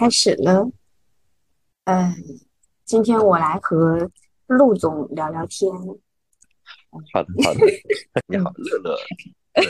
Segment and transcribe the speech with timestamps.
[0.00, 0.66] 开始了。
[1.84, 2.14] 嗯，
[2.86, 4.10] 今天我来和
[4.46, 5.70] 陆总聊聊天。
[7.12, 7.60] 好的，好的。
[8.26, 8.96] 你好，乐乐。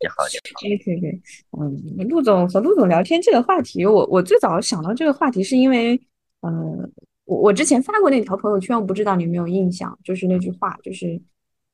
[0.00, 0.58] 你好，你好。
[0.58, 1.20] 可以，可以。
[1.50, 6.00] 嗯，陆总和陆总聊天这个话题，我我最早想到这个话题是因为，
[6.40, 6.90] 嗯，
[7.26, 11.20] 我我之前发过那条朋友圈，我不知道你有没有印象，就是那句话，就是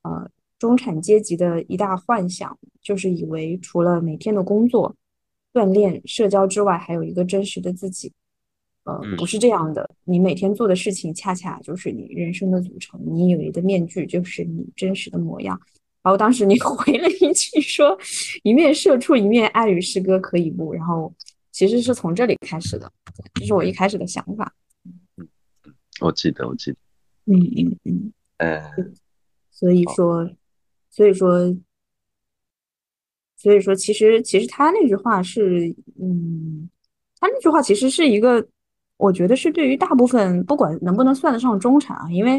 [0.01, 4.93] 呃，中产阶级的一大幻想，就是以为除了每天的工作。
[5.53, 8.11] 锻炼、社交之外，还有一个真实的自己。
[8.85, 9.87] 呃，不是这样的。
[10.05, 12.99] 你每天做的事情，恰恰就是你人生的组成。
[13.05, 15.59] 你以为的面具，就是你真实的模样。
[16.01, 17.95] 然后当时你 回了一句说
[18.43, 21.13] ：“一面社畜，一面爱与诗歌，可以不？”然后
[21.51, 22.91] 其实是从这里开始的，
[23.35, 24.55] 这是我一开始的想法。
[25.17, 25.27] 嗯，
[25.99, 26.77] 我记得，我记得。
[27.25, 28.13] 嗯嗯嗯。
[28.37, 28.63] 呃，
[29.51, 30.29] 所以说，
[30.89, 31.55] 所以说。
[33.41, 36.69] 所以说，其实其实他那句话是，嗯，
[37.21, 38.45] 他那句话其实是一个，
[38.97, 42.31] 我觉得是对于大部分不管能不能算得上中产啊，因为，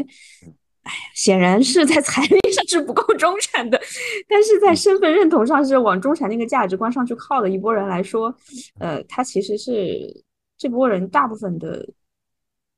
[0.83, 3.81] 哎呀，显然是在财力上是不够中产的，
[4.29, 8.31] 但是在身份认同上是往中产那个价值观上去靠的一波人来说，
[8.77, 10.23] 呃，他其实是
[10.55, 11.89] 这波人大部分的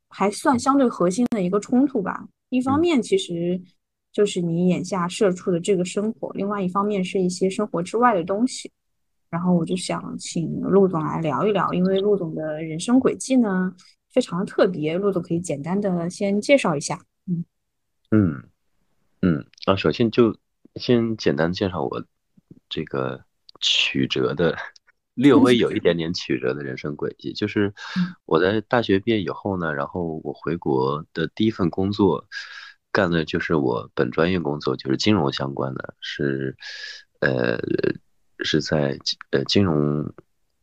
[0.08, 2.26] 还算相对核心的一个冲突吧。
[2.48, 3.62] 一方面，其实。
[4.14, 8.72] 就是你眼下社畜的这个生活，另外一方面是一些生活之外的东西。
[9.30, 13.74] 然后我就想请陆总来聊一聊，因为陆总的人生轨迹呢
[14.12, 17.04] 非常的特别，陆总可以简单的先介绍一下。
[17.26, 17.44] 嗯
[18.12, 18.44] 嗯
[19.24, 20.38] 嗯啊，首先就
[20.76, 22.06] 先简单介绍我
[22.70, 23.20] 这个
[23.60, 24.56] 曲折的
[25.16, 27.74] 略微有一点点曲折的人生轨迹，就是
[28.26, 32.24] 我在大学毕业以后呢，然后我回国的第一份工作。
[32.94, 36.56] 干的就是我本专业工作，就是金融相关的，是，
[37.22, 37.58] 呃，
[38.46, 39.00] 是在
[39.32, 40.14] 呃金融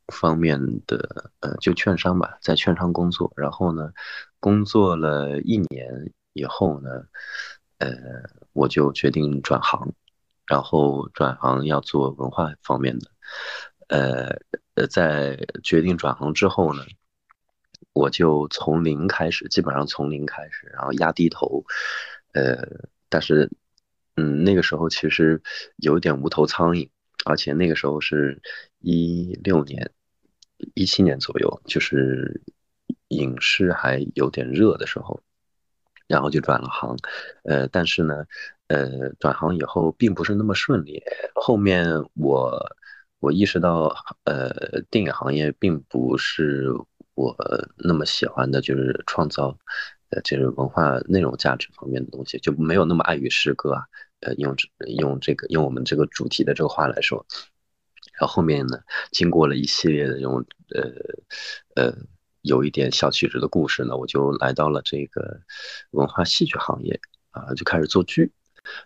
[0.07, 3.33] 方面的，呃，就券商吧，在券商工作。
[3.37, 3.93] 然后呢，
[4.39, 6.89] 工作了一年以后呢，
[7.79, 7.91] 呃，
[8.53, 9.93] 我就决定转行，
[10.47, 13.11] 然后转行要做文化方面的。
[13.89, 14.39] 呃
[14.75, 16.85] 呃，在决定转行之后呢，
[17.93, 21.65] 我就从零开始，基本上从零开始，然后压低头。
[22.33, 23.51] 呃，但是，
[24.17, 25.43] 嗯，那个时候其实
[25.77, 26.89] 有点无头苍蝇，
[27.25, 28.41] 而且那个时候是
[28.79, 29.91] 一六年、
[30.75, 32.41] 一七年左右，就是
[33.09, 35.21] 影视还有点热的时候，
[36.07, 36.97] 然后就转了行。
[37.45, 38.25] 呃，但是呢，
[38.69, 41.03] 呃，转行以后并不是那么顺利。
[41.35, 42.77] 后面我
[43.19, 46.69] 我意识到，呃，电影行业并不是
[47.15, 47.37] 我
[47.77, 49.59] 那么喜欢的，就是创造。
[50.11, 53.85] 呃，就是文化内容价值方面的东西，就没有那么爱于诗歌啊。
[54.21, 54.55] 呃，用
[54.99, 57.25] 用这个用我们这个主题的这个话来说，
[58.19, 58.79] 然后后面呢，
[59.13, 60.45] 经过了一系列的这种
[60.75, 60.91] 呃
[61.75, 61.97] 呃
[62.43, 65.41] 有一点小曲折的故事呢，我就来到了这个
[65.93, 67.01] 文化戏剧行业
[67.31, 68.31] 啊，就开始做剧，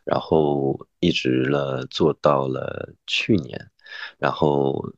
[0.05, 3.71] 然后一直了做到了去年，
[4.19, 4.89] 然后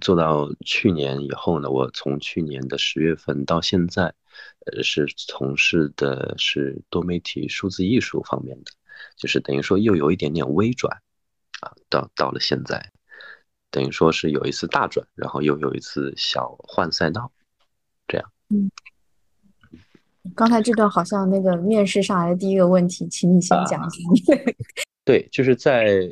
[0.00, 4.14] 做到去年以后呢，我从去年的十月份到现在。
[4.66, 8.72] 呃，是从事的是多媒体数字艺术方面的，
[9.16, 10.94] 就是等于说又有一点点微转，
[11.60, 12.92] 啊，到到了现在，
[13.70, 17.32] 等于说是有一次大转，然后又有一次小换赛道，
[18.06, 18.30] 这样。
[18.50, 18.70] 嗯，
[20.34, 23.82] 刚才这段好像那个面试上来的第一个问题，请你先讲
[24.12, 24.34] 一下。
[25.02, 26.10] 对，就是在，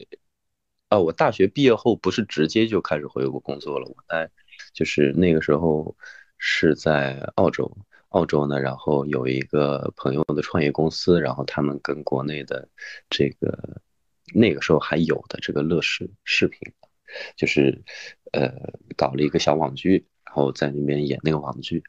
[0.90, 4.30] 呃，我大学毕业后不是直接就开始回国工作了，我在
[4.72, 5.96] 就是那个时候
[6.38, 7.76] 是在澳洲。
[8.10, 12.68] 澳洲呢，然后有一个朋友的创业公司，然后他们跟国内的
[13.10, 13.80] 这个
[14.32, 16.60] 那个时候还有的这个乐视视频，
[17.34, 17.82] 就是
[18.32, 18.52] 呃
[18.96, 21.82] 搞了一个小网剧，然后在里面演那个网剧。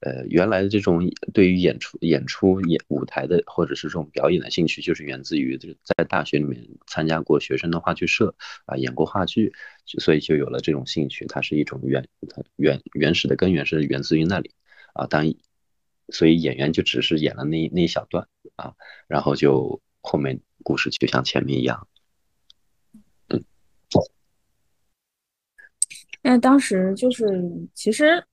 [0.00, 8.34] 呃，原来的这种对于演出、演出、演舞台的或者是这种表演的兴趣，就是源自于在大学里面参加过学生的话剧社
[8.66, 9.52] 啊，演过话剧，
[9.84, 11.26] 所以就有了这种兴趣。
[11.26, 12.06] 它是一种原
[12.56, 14.52] 原原始的根源是源自于那里
[14.94, 15.32] 啊，当。
[16.10, 18.72] 所以演员就只是演了那那一小段啊，
[19.08, 21.86] 然后就后面故事就像前面一样，
[23.28, 23.44] 嗯。
[26.22, 27.26] 那当时就是，
[27.74, 28.24] 其实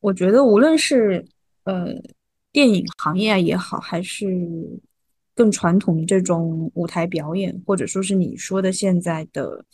[0.00, 1.24] 我觉得无论是
[1.64, 1.86] 呃
[2.52, 4.26] 电影行业也好，还是
[5.34, 9.64] 更传统的这种舞台表演，或者说是你说的现在的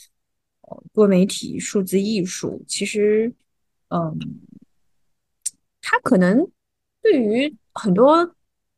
[0.93, 3.33] 多媒体数字艺术，其实
[3.89, 4.19] 嗯，
[5.81, 6.49] 它可能。
[7.05, 8.15] 对于很多，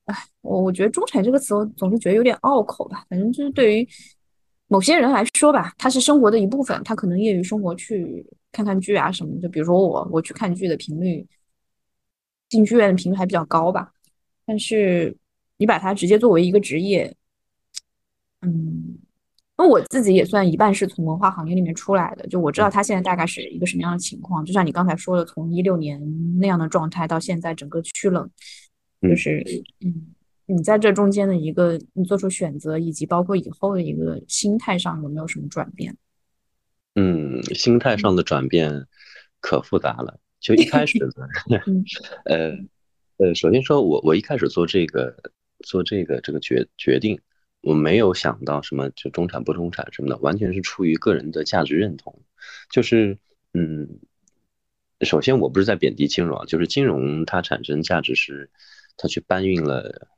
[0.07, 3.05] 哎，我我觉得“中产”这个词，我总是觉得有点拗口吧。
[3.11, 3.87] 反正就是对于
[4.67, 9.39] 某些人来说吧，它是生活的一部分，他可能业余生活去看看剧啊什么。
[9.41, 11.27] 就比如说我我去看剧的频率，
[12.49, 13.93] 进剧院的频率还比较高吧。
[14.47, 15.15] 但是
[15.57, 17.15] 你把它直接作为一个职业，
[18.41, 18.99] 嗯。
[19.57, 24.45] 那我自己也算一半是从文化行业里面出来的，就我知道他现在大概是一个什么样的情况。
[24.45, 26.03] 就像你刚才说的，从一六年
[26.41, 28.29] 那样的状态到现在整个趋冷，
[29.01, 29.45] 就是
[29.79, 30.09] 嗯，
[30.47, 35.97] 你在这中间的一个你做出选择，以及包括以后的一个心态上有没有什么转变？
[36.95, 38.87] 嗯，心态上的转变
[39.41, 40.19] 可复杂了。
[40.41, 40.99] 就一开始
[41.49, 41.59] 呢，
[42.27, 42.57] 呃
[43.17, 45.17] 呃，首先说我我一开始做这个
[45.61, 47.21] 做这个这个决决定。
[47.67, 52.21] 我没有想到什么就中产不中产什么的，完全是出于个人的价值认同。
[52.69, 53.17] 就是，
[53.55, 53.89] 嗯，
[55.01, 58.51] 首先我不是在贬低金融啊，就是金融它产生价值是，
[58.99, 60.09] 它去搬运了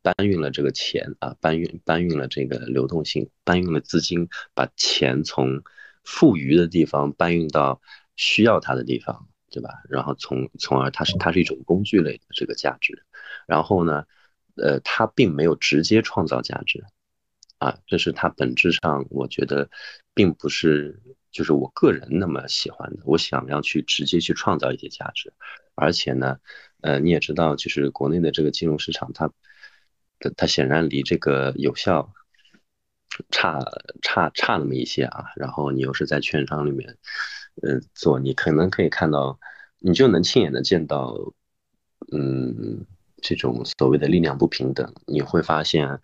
[0.00, 5.62] 搬运了这个钱啊，搬运搬运了这个流动性，搬运了资金，把钱从
[6.04, 7.80] 富余的地方搬运到
[8.16, 9.70] 需要它的地方，对吧？
[9.88, 13.04] 然后从从而它是它是一种工具类的这个价值。
[13.46, 14.04] 然后呢，
[14.56, 16.84] 呃，它并没有直接创造价值。
[17.58, 19.70] 啊，这是它本质上，我觉得，
[20.12, 23.02] 并不是就是我个人那么喜欢的。
[23.06, 25.32] 我想要去直接去创造一些价值，
[25.74, 26.38] 而且呢，
[26.82, 29.30] 呃，你也知道，就是国内的这个金融市场，它，
[30.36, 32.12] 它显然离这个有效
[33.30, 33.60] 差
[34.02, 35.26] 差差那么一些啊。
[35.36, 36.96] 然后你又是在券商里面，
[37.62, 39.38] 呃，做，你可能可以看到，
[39.78, 41.16] 你就能亲眼的见到，
[42.12, 42.86] 嗯，
[43.22, 46.00] 这种所谓的力量不平等，你会发现。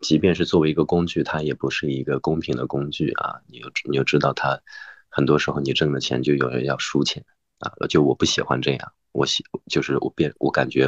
[0.00, 3.40] 即便是作为一个工具，它也不是一个公平的工具啊！
[3.46, 4.60] 你又你又知道，它
[5.08, 7.24] 很多时候你挣的钱就有人要输钱
[7.60, 7.72] 啊！
[7.88, 10.86] 就我不喜欢这样，我喜就是我变我感觉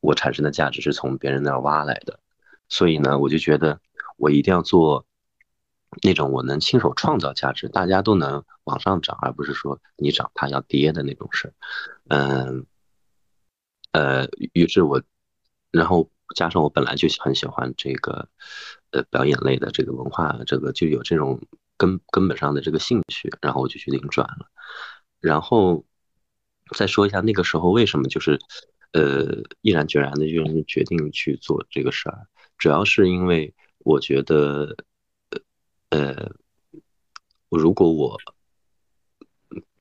[0.00, 2.20] 我产生的价值是从别人那儿挖来的，
[2.68, 3.80] 所以呢，我就觉得
[4.22, 5.04] 我一定要做
[6.02, 11.54] 那种我能亲手创造价值，大家都能往上涨，而不是说你涨它要跌的那种事儿。
[12.08, 12.66] 嗯，
[13.90, 15.02] 呃，于是我
[15.70, 16.08] 然后。
[16.34, 18.26] 加上我本来就很喜欢这个，
[18.90, 21.38] 呃，表演类的这个文化，这个就有这种
[21.76, 24.46] 根根本上的这个兴趣，然后我就决定转了。
[25.20, 25.84] 然后
[26.74, 28.38] 再说一下那个时候为什么就是，
[28.92, 32.26] 呃，毅然决然的就决定去做这个事儿，
[32.56, 34.76] 主要是因为我觉得，
[35.90, 36.32] 呃，
[37.48, 38.18] 如果我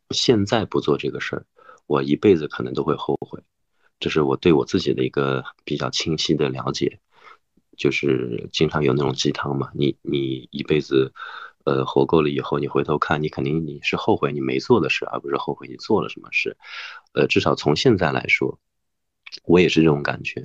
[0.10, 1.46] 现在不做这个事儿，
[1.88, 3.42] 我一辈子可能都会后悔。
[4.00, 7.00] 这是我对我自己的一个比较清晰的了解，
[7.78, 11.14] 就是经常有那种鸡汤嘛，你你一辈子，
[11.66, 16.58] 呃，活够了以后，你回头看，你肯定你是后悔你没做的事，而不是后悔你做了什么事。
[17.14, 18.60] 呃，至少从现在来说，
[19.44, 20.44] 我也是这种感觉。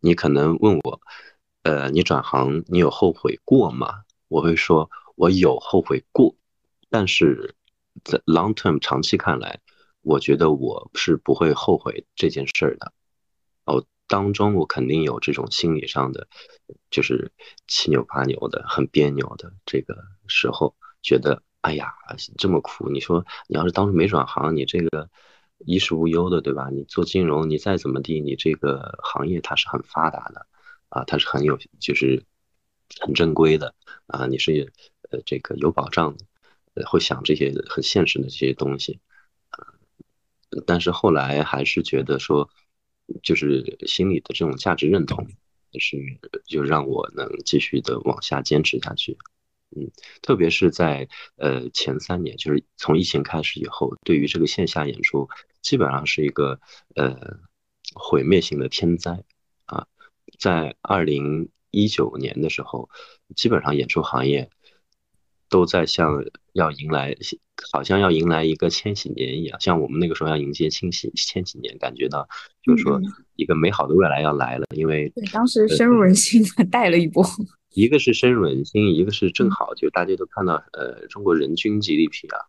[0.00, 1.00] 你可能问我，
[1.64, 4.04] 呃，你转行你有后悔过吗？
[4.28, 6.34] 我会说，我有后悔过，
[6.90, 7.54] 但是
[8.04, 9.60] 在 long term 长期看来。
[10.02, 12.92] 我觉得我是不会后悔这件事儿的，
[13.64, 16.28] 哦，当中我肯定有这种心理上的，
[16.90, 17.32] 就是
[17.66, 19.96] 七扭八扭的、很别扭的这个
[20.26, 21.94] 时候，觉得哎呀
[22.36, 25.08] 这么苦，你说你要是当初没转行，你这个
[25.60, 26.68] 衣食无忧的，对吧？
[26.68, 30.46] 你做金融，你再怎么地，你这个行业它是很发达的，
[30.94, 32.22] 啊，它是很有就是
[33.00, 33.74] 很正规的
[34.06, 34.72] 啊，你是
[35.10, 36.24] 呃这个有保障的，
[36.74, 39.00] 呃，会想这些很现实的这些东西。
[40.66, 42.48] 但是后来还是觉得说，
[43.24, 45.26] 就是心里的这种价值认同，
[45.80, 45.96] 是
[46.46, 49.18] 就让我能继续的往下坚持下去。
[49.76, 49.90] 嗯，
[50.22, 55.28] 特别是在呃前三年，就是从疫情开始以后，对于这个线下演出，
[55.60, 56.60] 基本上是一个
[56.94, 57.40] 呃
[57.96, 59.24] 毁灭性的天灾。
[60.38, 62.88] 在二零一九年的时候，
[63.36, 64.48] 基本上演出行业。
[65.50, 66.24] 都在像
[66.54, 67.14] 要迎来，
[67.70, 72.26] 好像要迎来一个千禧年一样，像我们那个时候要迎接千禧千禧年，感觉到
[72.60, 73.00] 就是说
[73.36, 74.66] 一个美好的未来要来了。
[74.74, 77.24] 因为对当时深入人心，带了一波。
[77.70, 82.40] 一个是深入人心，一个是正好就大家都看到，呃，中国人均 GDP 啊。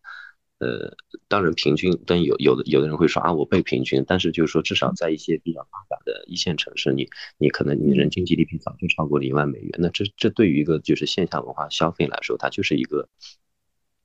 [0.57, 0.95] 呃，
[1.27, 13.09] 当然平均，但有有的有的人会说啊，我被平均，但是就是说，至少在一些比较发达的一线城市，你你可能你人均 GDP 早就超过了一万美元，那这这对于一个就是线下文化消费来说，它就是一个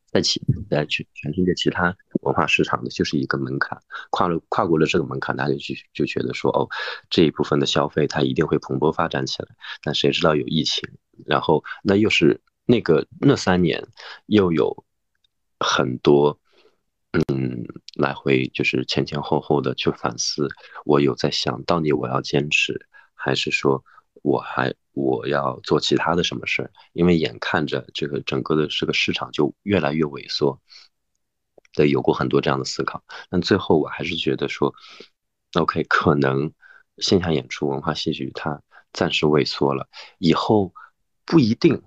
[0.06, 3.80] 在其在全全世界其他文化市场的就是一个门槛，
[4.10, 6.68] 跨了跨过了这个门槛，大家就就觉得说，哦，
[7.08, 9.48] 这一部分的消费它一定会蓬勃发展起来，
[9.84, 10.82] 但谁知道有疫情，
[11.26, 13.86] 然后那又是那个那三年
[14.26, 14.84] 又有
[15.60, 16.39] 很多。
[17.12, 17.64] 嗯，
[17.94, 20.48] 来回就是前前后后的去反思，
[20.84, 23.84] 我有在想到底我要坚持，还是说
[24.22, 26.70] 我还我要做其他的什么事儿？
[26.92, 30.60] 因为眼看着这个整个的这个市场就越来越萎缩，
[31.74, 34.72] 对，有过很多这样的思考，但最后我还是觉得说
[35.54, 36.52] ，OK，可能
[36.98, 38.62] 线下演出文化戏剧它
[38.92, 39.88] 暂时萎缩了，
[40.18, 40.72] 以后
[41.24, 41.82] 不一定，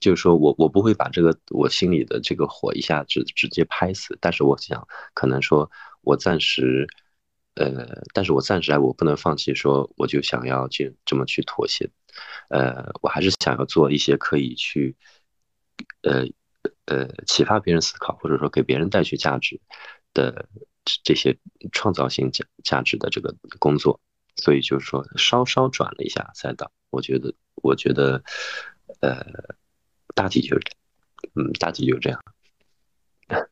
[0.00, 5.70] 就是说我我不会把这个我心里的这个火一下子直接拍死，但是我想可能说
[6.02, 6.86] 我暂时，
[7.54, 11.90] 呃，但是我暂时我不能放弃，说我就想要去这么去妥协，
[12.48, 14.96] 呃，我还是想要做一些可以去，
[16.02, 16.26] 呃。
[16.86, 19.60] 呃，启发别人思考，或者说给别人带去价值
[20.14, 20.48] 的
[21.02, 21.36] 这些
[21.72, 24.00] 创造性价价值的这个工作，
[24.36, 26.70] 所以就是说稍稍转了一下赛道。
[26.90, 28.22] 我觉得，我觉得，
[29.00, 29.20] 呃，
[30.16, 30.62] 大体就是，
[31.36, 32.20] 嗯，大体就这样。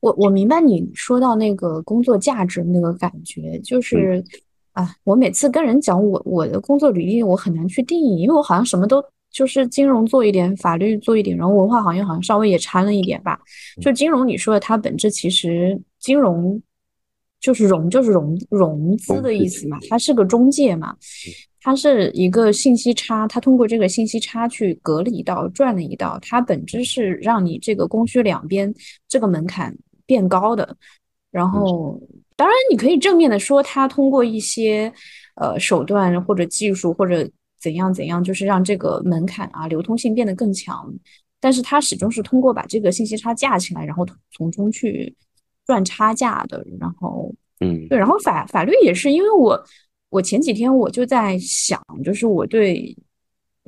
[0.00, 4.24] 我我明白你说到那个工作价值那个感觉，就是
[4.72, 9.00] 啊，我每次跟人讲我我的工作履历，我很难去定义，因为我好像什么都。
[9.32, 13.38] 就是金融做一点，法律做一点，然后文化行业好像稍微也掺了一点吧。
[13.80, 16.60] 就金融，你说的它本质其实金融
[17.38, 20.96] 就是融，就是融融资的意思嘛，它是个中介嘛，
[21.60, 28.74] 它是一个信息差，它通过这个信息差去隔了一道，赚了一道，它本质是让你这个供需两边
[29.08, 29.76] 这个门槛
[30.06, 30.76] 变高的。
[31.30, 32.00] 然后，
[32.36, 34.92] 当然你可以正面的说，它通过一些
[35.36, 37.28] 呃手段或者技术或者。
[37.62, 40.90] 怎样怎样，就是让这个门槛啊，流通性变得更强，
[41.38, 45.14] 但是它始终是通过把这个信息差架起来，然后从中去
[45.66, 46.66] 赚差价的。
[46.80, 49.62] 然后，嗯，对，然后法法律也是，因为我
[50.10, 52.94] 我前几天我就在想，就是我对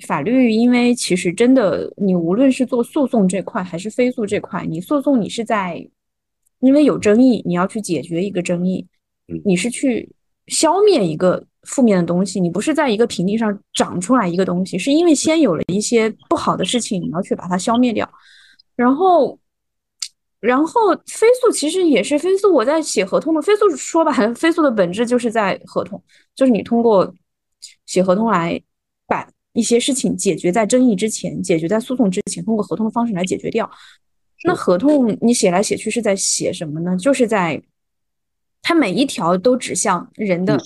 [0.06, 5.88] 法律，因为其实真的，你无论是做诉讼这块还是非诉这块，你诉讼你是在
[6.60, 8.86] 因为有争议，你要去解决一个争议，
[9.44, 10.10] 你是去
[10.48, 11.44] 消灭一个。
[11.62, 18.12] 负面的东西，你不是在一个平地上长出来一个东西，是因为先有了一些不好的事情，你要去把它消灭掉。
[18.74, 19.38] 然后，
[20.42, 22.52] 然后飞速其实也是飞速。
[22.52, 26.02] 我在写合同的飞速说吧，飞速的本质就是在合同，
[26.34, 27.14] 就是你通过
[27.86, 28.60] 写合同来
[29.06, 33.70] 把一些事情解决在争议之前，解决在诉讼之前，通过合同的方式来解决掉。
[34.44, 36.96] 那合同你写来写去是在写什么呢？
[36.96, 37.62] 就是在。
[38.64, 40.56] 它每一条都指向人的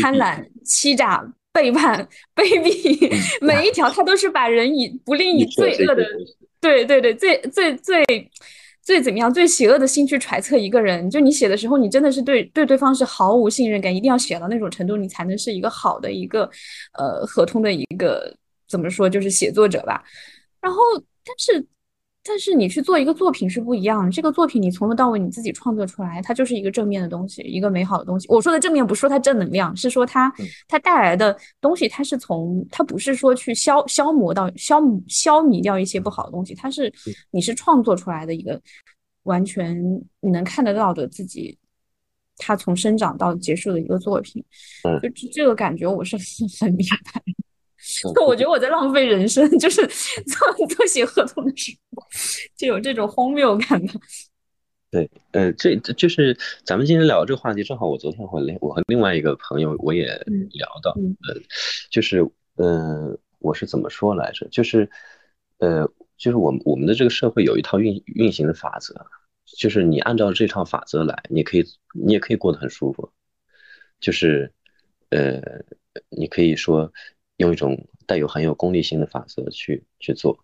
[0.00, 3.12] 贪婪、欺诈、背叛、卑鄙，
[3.44, 6.06] 每一条它都是把人以不吝以罪恶的，
[6.60, 8.04] 对对对，最最最
[8.86, 11.10] 最怎么样，最邪恶的心去揣测一个人。
[11.10, 16.48] 就你写的时候，你真的是对对对方是毫无信任感，一定要写到那种程度，你才能是一个好的一个
[16.96, 18.32] 呃合同的一个
[18.68, 20.04] 怎么说，就是写作者吧。
[20.60, 20.78] 然后，
[21.24, 21.66] 但是。
[22.26, 28.26] 但是你去做一个作品是不一样的，这个作品你从头到尾你自己创作出来，它就是一个正面的东西，一个美好的东西。
[28.28, 30.32] 我说的正面不是说它正能量，是说它
[30.66, 36.92] 它带来的东西，它是从它不是说去消消磨到消消弭掉一些不好的东西，它是
[37.30, 38.60] 你是创作出来的一个
[39.22, 39.76] 完全
[40.20, 41.56] 你能看得到的自己，
[42.36, 44.44] 它从生长到结束的一个作品，
[45.02, 46.16] 就这个感觉我是
[46.60, 47.22] 很明白。
[48.26, 52.02] 我觉得我在浪费人生， 就是做做写合同的时候，
[52.56, 53.94] 就有这种荒谬感吧。
[54.90, 60.06] 对，呃，这这就是咱们今天聊这个话题，正好我昨天和另我和另外一个朋友我也
[60.52, 61.40] 聊到，呃，
[61.90, 62.20] 就是
[62.54, 64.48] 呃，我是怎么说来着？
[64.48, 64.88] 就是
[65.58, 68.94] 呃，就是我们我们的这个社会有一套运运行的法则，
[69.58, 73.10] 就是你按照这套法则来，你可以你也可以过得很舒服，
[74.00, 74.50] 就是
[75.10, 75.40] 呃，
[76.08, 76.90] 你可以说。
[77.36, 80.38] 用一种带有很有功利性的法则去去做，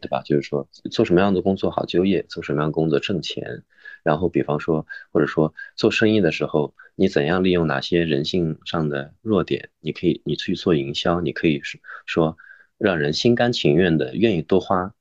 [0.00, 0.22] 对吧？
[0.22, 3.64] 就是说做什么样的工作好就业，做什么样的工作挣钱。
[4.02, 9.68] 然后比方说，或者说做生意的时候，你怎样利用哪些人性上的弱点？
[9.80, 11.60] 你可以你去做营销，你可以
[12.06, 12.38] 说
[12.78, 14.94] 让人心甘情愿的愿意多花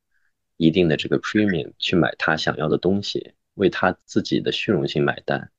[0.58, 5.50] 一定的这个 premium 去买他想要的东西，为他自己的虚荣心买单。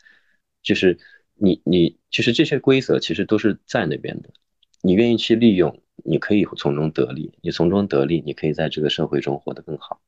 [0.62, 0.98] 就是
[1.34, 4.28] 你你其实这些规则其实都是在那边的。
[4.82, 7.32] 你愿意去利用，你可以从中得利。
[7.42, 10.00] 你从中得利，你可以在这个社会中活得更好。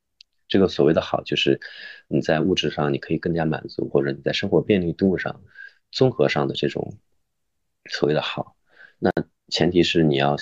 [0.49, 1.61] 这个所谓的好，就是
[2.09, 5.41] 你在物质上你可以更加满足，或者你在生活便利度上、
[5.91, 6.99] 综合上的这种
[7.91, 8.57] 所谓的好。
[8.99, 9.11] 那
[9.49, 10.37] 前提是你要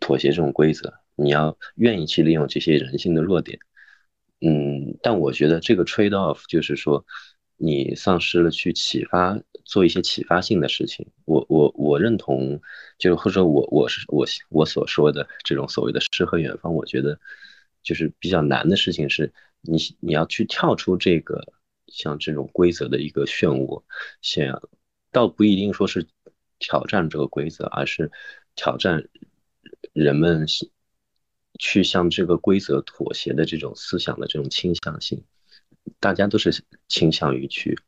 [0.00, 3.58] 妥协这种规则，你要愿意去利用这些人性的弱点。
[4.40, 7.04] 嗯，但我觉得这个 trade off 就是说。
[7.56, 12.60] 你丧失了去启发做一些启发性的事情，我我我认同，
[12.98, 17.18] 就或者我我是我我所说的这种所谓的诗和远方，我觉得
[17.82, 21.54] 就是比较难的事情是，你你要去跳出这个
[21.88, 23.82] 像这种规则的一个漩涡，
[24.20, 24.62] 想
[25.10, 26.06] 倒不一定说是
[26.58, 28.10] 挑战这个规则，而是
[28.54, 29.08] 挑战
[29.92, 30.46] 人们
[31.58, 35.24] 去向这个规则妥协的这种思想的这种倾向性。
[36.00, 37.78] 大家都是倾向于去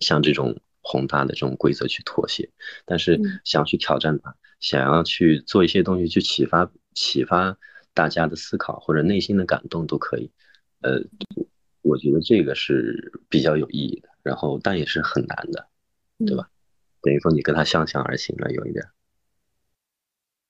[0.00, 2.50] 向这种宏大的这种规则去妥协，
[2.84, 7.56] 但是想去挑战它，想要去做一些东西去启发启发
[7.94, 10.30] 大家的思考或者内心的感动都可以。
[10.80, 11.00] 呃，
[11.82, 15.68] 我觉得这个是比较有意义的，然后但也是很难的，
[16.26, 16.48] 对吧？
[17.00, 18.84] 等于说你跟他相向而行了，有一点。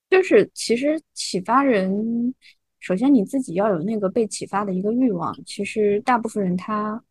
[0.09, 2.33] 就是其实启发人，
[2.79, 5.35] 首先你自己要有那个被启发的一个欲望。
[5.45, 7.03] 其实大部分人他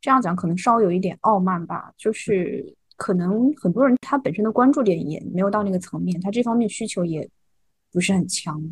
[0.00, 7.28] 这样讲可能稍微有一点傲慢吧，就是可能很多人他本身的关注点也没有到那个层面，他这方面需求也
[7.92, 8.62] 不是很强。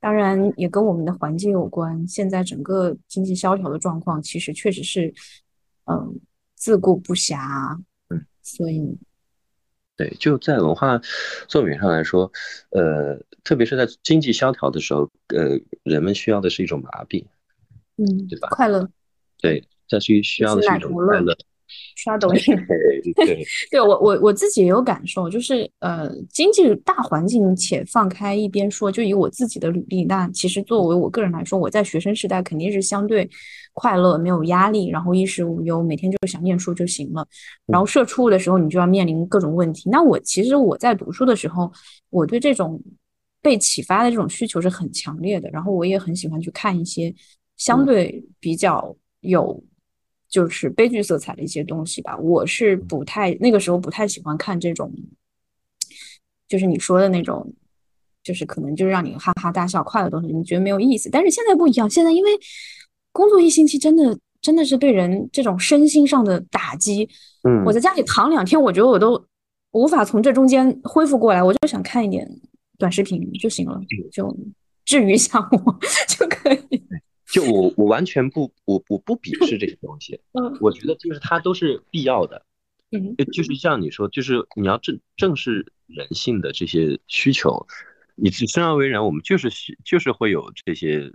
[0.00, 5.12] 当然也跟我们的环境有关，现在整个经济萧条的状况其实确实是，
[5.86, 6.20] 嗯，
[6.54, 7.78] 自顾不暇。
[8.10, 8.98] 嗯，所以。
[9.96, 11.00] 对，就在文化
[11.46, 12.30] 作品上来说，
[12.70, 17.24] 呃，特别是在经济萧条的时候，呃，人们需要的是一种麻痹，
[17.96, 18.48] 嗯，对吧？
[18.50, 18.90] 快乐，
[19.38, 21.36] 对，再去需要的是一种快乐。
[21.96, 22.40] 刷抖音，
[23.16, 33.28] 对，对 我我我自己也有感受，就是呃，经济大环境且放开一边说，就以我自己的履历，那其实作为我个人来说，我在学生时代肯定是相对
[33.72, 37.26] 快乐，没有压力，然后衣食无忧，每天就是想念书就行了。
[37.66, 39.88] 然后社畜的时候，你就要面临各种问题。
[39.88, 41.72] 那我其实我在读书的时候，
[42.10, 42.80] 我对这种
[43.40, 47.12] 被启发的这种需求是很强烈的，然后我也很喜欢去看一些
[47.56, 49.64] 相对比较有。
[50.34, 54.92] 就是悲剧色彩的一些东西吧，我是不太那个时候不太喜欢看这种，
[56.48, 57.54] 就是你说的那种，
[58.20, 61.08] 就是可能就是让你哈哈大笑、快乐的东西，你觉得没有意思。
[61.08, 62.30] 但是现在不一样，现在因为
[63.12, 67.08] 工作一星期，真的真的是对人这种身心上的打击。
[67.44, 69.24] 嗯，我在家里躺两天，我觉得我都
[69.70, 72.28] 无法从这中间恢复过来，我就想看一点
[72.76, 74.36] 短视频就行了，就
[74.84, 75.78] 治愈一下我
[76.10, 76.82] 就可以。
[77.26, 82.44] 就我我完全不我我不鄙视这些东西， 嗯，我觉得就是它都是必要的，
[82.92, 87.66] 嗯，就是像你说，就是你要正正视人性的这些需求，
[88.14, 91.10] 你生而为人，我们就是需就是会有这些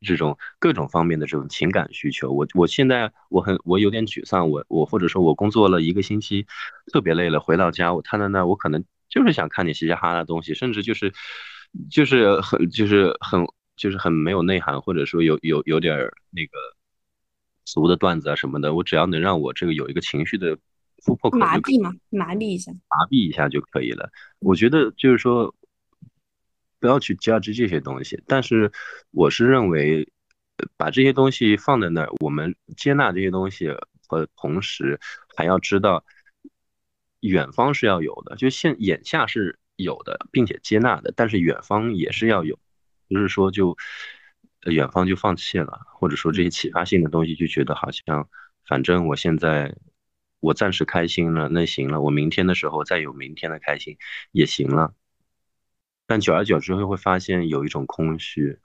[0.00, 2.32] 这种各种方面的这种情感需求。
[2.32, 6.46] 我我现在我很我有点沮丧，我我或者说我工作了一个星期，
[6.92, 11.12] 特别累了，回到家我瘫在那，我可能就是想看点嘻嘻哈哈的东西，甚至就是
[11.90, 13.46] 就是很就是很。
[13.76, 15.96] 就是很没有内涵，或者说有有有点
[16.30, 16.58] 那个
[17.64, 20.56] 俗的段子啊什么的，我只要能让我这个有一个情绪的
[21.04, 24.10] 突破口，麻痹嘛，麻痹一下，麻痹一下就可以了。
[24.38, 25.54] 我觉得就是说，
[26.78, 28.72] 不要去 judge 这些东西，但是
[29.10, 30.08] 我是认为，
[30.76, 33.68] 把这些东西放在那儿，我们接纳这些东西
[34.06, 34.98] 和同时
[35.36, 36.04] 还要知道，
[37.20, 42.58] 远方是要有的，就现眼下是有的，并且接纳的，但是远方也是要有。
[43.08, 43.76] 不是说就
[44.62, 48.28] 远方就放弃了，或者说这些启发性的东西就觉得好像
[48.66, 49.76] 反正我现在
[50.40, 53.96] 我暂时开心了，那行了，我明天的时候再有明天的开心
[54.32, 54.92] 也行了。
[56.06, 58.58] 但久而久之会会发现有一种空虚。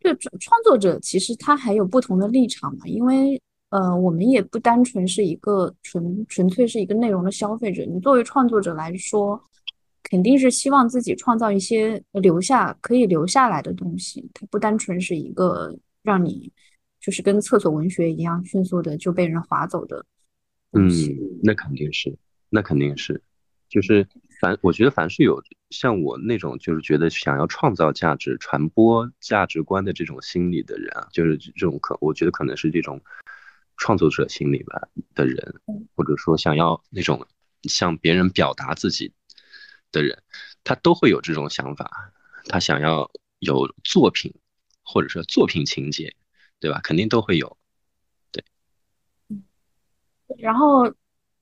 [0.00, 9.42] 就创作者其实他还有不同的立场嘛，因为呃我们也不单纯是一个纯纯粹是一个内容的消费者，你作为创作者来说。
[10.08, 16.52] 肯定是希望自己创造一些留下可以留下来的东西，它不单纯是一个让你
[17.00, 20.06] 就是跟厕所文学一样迅速的就被人划走的。
[20.72, 20.88] 嗯，
[21.42, 22.16] 那肯定是，
[22.48, 23.20] 那肯定是，
[23.68, 24.06] 就是
[24.40, 33.00] 凡我觉得凡是有像我那种就是觉得想要创造价值、传播价值观的这种心理的人啊，就是这种可我觉得可能是这种
[33.76, 35.54] 创作者心理吧的人，
[35.96, 37.26] 或者说想要那种
[37.64, 39.12] 向别人表达自己。
[39.96, 40.22] 的人，
[40.62, 42.12] 他都会有这种想法，
[42.44, 44.30] 他想要有作品，
[44.82, 46.14] 或者说作品情节，
[46.60, 46.78] 对吧？
[46.82, 47.56] 肯定都会有，
[48.30, 48.44] 对。
[50.38, 50.92] 然后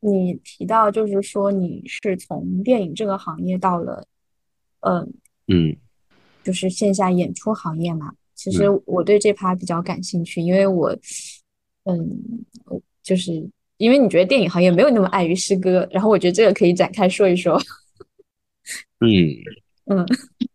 [0.00, 4.06] 你提到，就是说你是从电影这个行业到了，
[4.80, 5.12] 嗯
[5.48, 5.76] 嗯，
[6.42, 8.14] 就是线下演出行业嘛。
[8.34, 10.90] 其实我对这趴比较感兴趣，因为我，
[11.84, 12.20] 嗯，
[13.02, 13.32] 就是
[13.78, 17.60] 因为你觉得电影行业没有那么碍于诗歌，然后我觉得这个可以展开说一说。
[19.06, 19.36] 嗯
[19.86, 20.06] 嗯，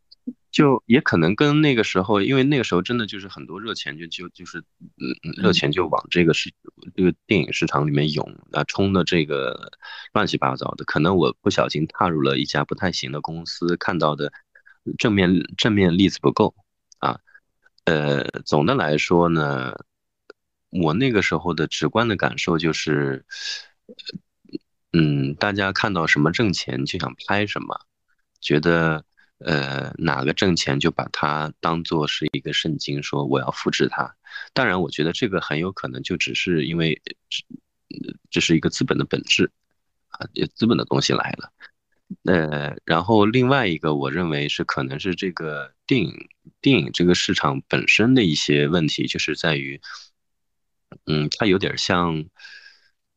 [0.51, 6.51] 就也可能跟那个时候，因为那个时候真的就是很多热钱就就就是嗯热钱就往这个市
[6.95, 9.71] 这个电影市场里面涌啊，冲的这个
[10.13, 10.83] 乱七八糟的。
[10.85, 14.31] 可能我不小心踏入了一家不太行的公司，看到的
[14.97, 16.55] 正面正面例子不够
[16.97, 17.19] 啊。
[17.85, 19.73] 呃，总的来说呢，
[20.69, 23.25] 我那个时候的直观的感受就是，
[24.93, 27.81] 嗯，大家看到什么挣钱就想拍什么。
[28.41, 29.04] 觉得
[29.39, 34.15] 呃，哪个挣钱就把它当做是一个圣经，说我要复制它。
[34.54, 37.45] 当然，我觉得这个很有可能就只是因为这
[38.30, 39.49] 这是一个资本的本质
[40.10, 41.52] 啊，资本的东西来了。
[42.23, 46.28] 呃，然后另外一个，我认为是可能是这个电影
[46.60, 49.80] 电影这个市场本身的一些问题，就是在于，
[51.06, 52.25] 嗯，它有点像，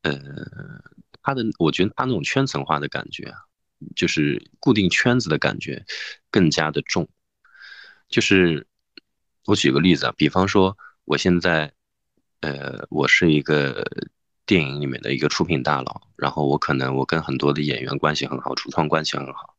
[0.03, 0.21] 呃，
[1.23, 3.39] 它的我觉得它那种圈层化的感觉啊。
[3.95, 5.85] 就是固定圈子的感觉
[6.31, 7.09] 更加的重。
[8.09, 8.67] 就是
[9.47, 11.73] 我举个例子啊，比方说我现在，
[12.41, 13.85] 呃，我是一个
[14.45, 19.57] 电影里面的一个出品大佬，然后我可能我跟很多的演员关系很好，主创关系很好，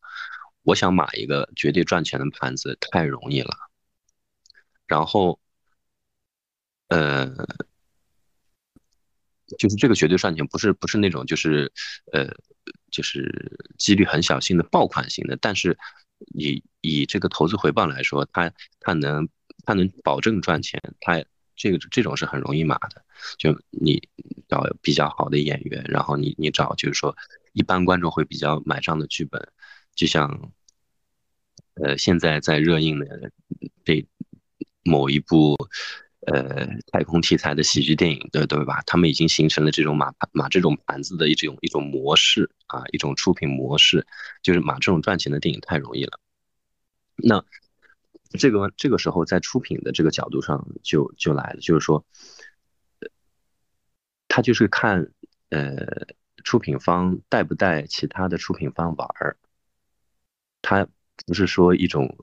[0.62, 3.55] 我想买一个绝对赚钱的盘子太容易了。
[4.86, 5.39] 然后，
[6.89, 7.27] 呃，
[9.57, 11.73] 就是这个绝对赚钱不是不是那种就是
[12.12, 12.27] 呃。
[12.93, 15.77] 就是几率很小型的爆款型的，但是
[16.36, 19.27] 以以这个投资回报来说，它它能
[19.65, 21.21] 它能保证赚钱，它
[21.56, 23.03] 这个这种是很容易码的。
[23.38, 24.01] 就你
[24.47, 27.17] 找比较好的演员，然后你你找就是说
[27.53, 29.41] 一般观众会比较买账的剧本，
[29.95, 30.51] 就像
[31.73, 33.32] 呃现在在热映的
[33.84, 34.06] 这
[34.84, 35.58] 某一部。
[36.25, 38.81] 呃，太空题材的喜剧电影，对对吧？
[38.86, 44.07] 他们已经形成了这种码码这种盘子的一种一种模式啊，一种出品模式，
[44.41, 46.19] 就是码这种赚钱的电影太容易了。
[47.17, 47.43] 那
[48.39, 52.05] 这个这个时候在出品的这个角度上就就来了，就是说，
[54.29, 55.12] 他就是看
[55.49, 55.75] 呃
[56.45, 59.36] 出品方带不带其他的出品方玩儿，
[60.62, 60.88] 他
[61.25, 62.17] 不是说一种。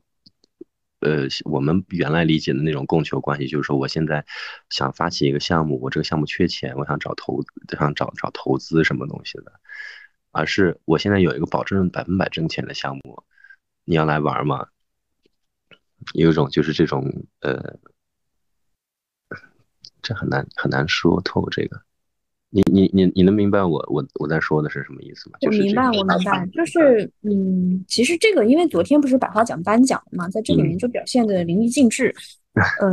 [1.01, 4.25] 呃，我们原来理解的那种供求关系，就是说，我现在
[4.69, 9.61] 想发起一个项目，我这个项目缺钱，我想找投，想找找投资什么东西的，
[10.31, 13.25] 而是我现在有一个保证百分百挣钱的项目，
[13.85, 14.69] 你要来玩吗？
[16.15, 17.05] 有一种就是这种，
[17.41, 17.79] 呃，
[20.03, 21.83] 这很难很难说透这个。
[22.53, 25.39] 你你你你能明白我我我在说的是什么意思吗？
[25.43, 32.13] 我明白，我明白，就是嗯，其实这个因为昨天不是百花奖颁奖嘛，在这里面就表现的淋漓尽致。
[32.83, 32.93] 嗯，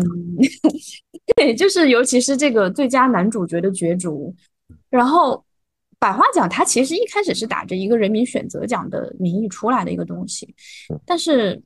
[1.35, 4.31] 对，就是尤其是这个最佳男主角的角逐，
[4.91, 5.43] 然后
[5.97, 10.53] 百花奖它其实一开始是打着一个人民选择奖的名义出来的一个东西，
[11.03, 11.59] 但是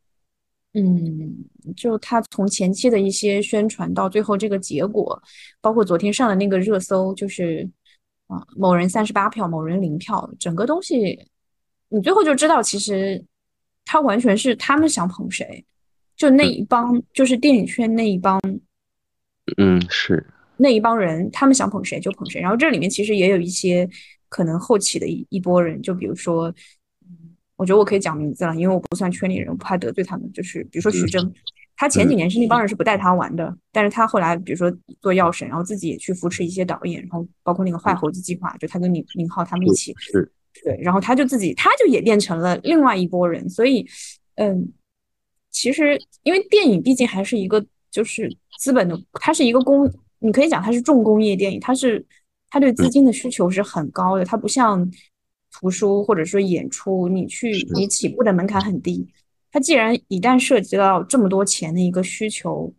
[0.74, 1.36] 嗯，
[1.76, 5.22] 就他从前期的一些宣传到最后这个结果，
[5.60, 7.70] 包括昨天上的那个热搜，就是。
[8.32, 11.28] 啊，某人三十八票，某人零票，整个东西，
[11.90, 13.22] 你最后就知道，其实
[13.84, 15.66] 他完全是他们想捧谁，
[16.16, 18.40] 就那一帮，就是电影圈那一帮，
[19.58, 22.40] 嗯，是那一帮人，他们想捧谁就捧谁。
[22.40, 23.90] 然后这里面其实也有一些
[24.30, 26.48] 可能后起的一一波人，就比如说，
[27.02, 30.32] 嗯，我觉得我可以讲名字了，因为我不算圈里人，我不怕得罪他们。
[30.32, 31.30] 就是比如说徐峥。
[31.82, 40.32] 他前几年是那帮人是不带他玩的，但是他后来比如说做药神，然后自己也去扶持一些导演，然后包括那个坏猴子计划，就他跟宁宁浩他们一起，是，
[40.64, 43.84] 对，然后他就自己他就也变成了另外一拨人，所以，
[44.36, 44.72] 嗯，
[45.50, 52.06] 其实因为电影毕竟还是一个就是资本的，它是一个工，你可以讲它是重工业电影，它是
[52.52, 54.88] 它对资金的需求是很高的，它不像
[55.52, 59.08] 图书或者说演出，你去你起步的门槛很低。
[59.52, 62.74] 它既然一旦涉及到这么多钱的一个需求，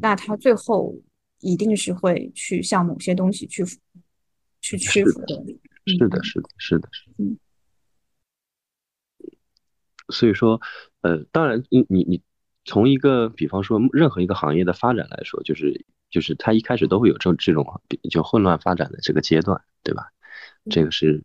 [0.00, 0.94] 那它最后
[1.40, 3.64] 一定是会去向某些东西去
[4.60, 5.34] 去屈服的。
[5.84, 7.18] 是的，是的，是的，是的。
[7.18, 7.36] 嗯。
[10.12, 10.60] 所以说，
[11.00, 12.22] 呃，当然，你你你
[12.64, 17.66] 从一个比方说任何一个行业的发展来说，就是就是它一开始都会有这这种
[18.10, 20.12] 就混乱发展的这个阶段，对吧？
[20.70, 21.24] 这个是。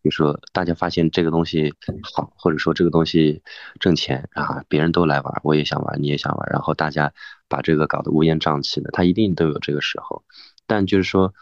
[0.00, 3.42] 比如说，大家发现这个东西好，或者说这个东西
[3.80, 7.12] 挣钱啊，别人都来玩，我也想玩，你也想玩，然后大家
[7.48, 10.24] 把这个搞得乌烟瘴气的，他一定都有这个时候。
[10.66, 11.34] 但就是说，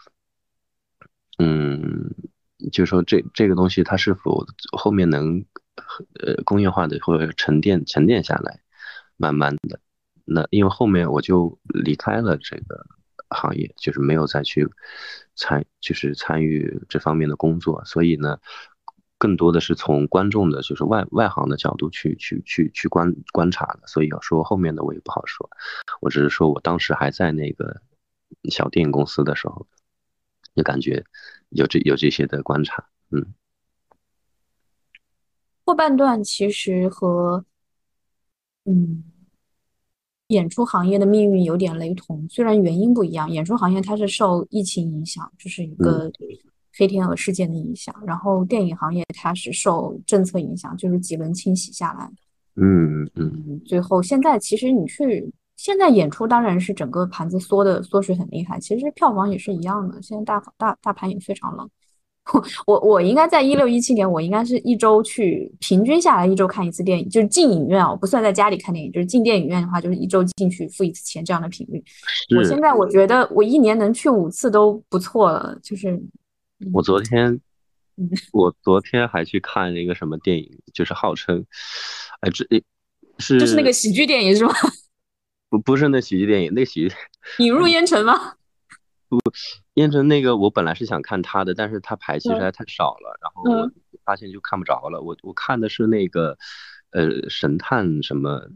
[1.37, 2.15] 嗯，
[2.71, 5.45] 就是说这这个东西它是否后面能
[6.19, 8.61] 呃工业化的或者沉淀沉淀下来，
[9.17, 9.79] 慢慢的，
[10.25, 12.85] 那因为后面我就离开了这个。
[13.29, 14.67] 行业就是没有再去
[15.35, 18.39] 参，就是参与这方面的工作，所以呢，
[19.17, 23.87] 更多的是从观众的，就是外外行的角度去去去去观观察的。
[23.87, 25.49] 所以要说后面的我也不好说，
[25.99, 27.81] 我只是说我当时还在那个
[28.49, 29.67] 小电影公司的时候，
[30.55, 31.03] 就感觉
[31.49, 32.87] 有这有这些的观察。
[33.11, 33.33] 嗯，
[35.65, 37.45] 后半段其实和
[38.65, 39.03] 嗯。
[40.27, 43.29] 演出行业的命运有点雷同，虽然原因不一样。
[43.31, 46.11] 演出行业它是受疫情影响，就是一个
[46.77, 52.11] 黑天鹅事件的影响；然后电影行业它是受政策影响，就是几轮清洗下来。
[52.55, 61.69] 嗯嗯嗯，嗯，最后现在其实你去现在演出当然是整个盘子缩的缩水很厉害，其实票房也是一样的，现在大大大盘也非常冷。
[62.67, 71.83] 我我应该在一六一七年，我应该是一周去平均下来一周看一次电影，就是进影院啊，我不算在家里看电影，就是进电影院的话，就是一周进去付一次钱这样的频率。
[72.37, 75.99] 我现在我觉得我一年能去五次都不错了，就是
[76.73, 77.39] 我昨天，
[78.33, 81.45] 我昨天还去看了一个什么电影，就是号称，
[82.21, 82.45] 哎，这
[83.19, 84.53] 是就是那个喜剧电影是吗？
[85.49, 86.93] 不不是那喜剧电影，那喜剧
[87.37, 88.33] 引入烟尘吗？
[89.07, 89.17] 不，
[89.77, 93.71] 燕城那个我本来是想看他的，但是他排期实在太少了，然后我
[94.03, 95.01] 发现就看不着了。
[95.01, 96.35] 我我看的是那个，
[96.89, 98.49] 呃，神探什么，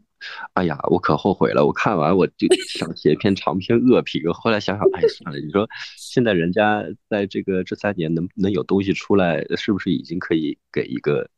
[0.53, 1.63] 哎呀，我可后悔了。
[1.63, 5.39] 我看完我就 想写一篇长篇恶评，后来想想，哎，算了。
[5.39, 11.29] 你说现在人家在这个这三年能能有东西出来，是不是已经可以给一个，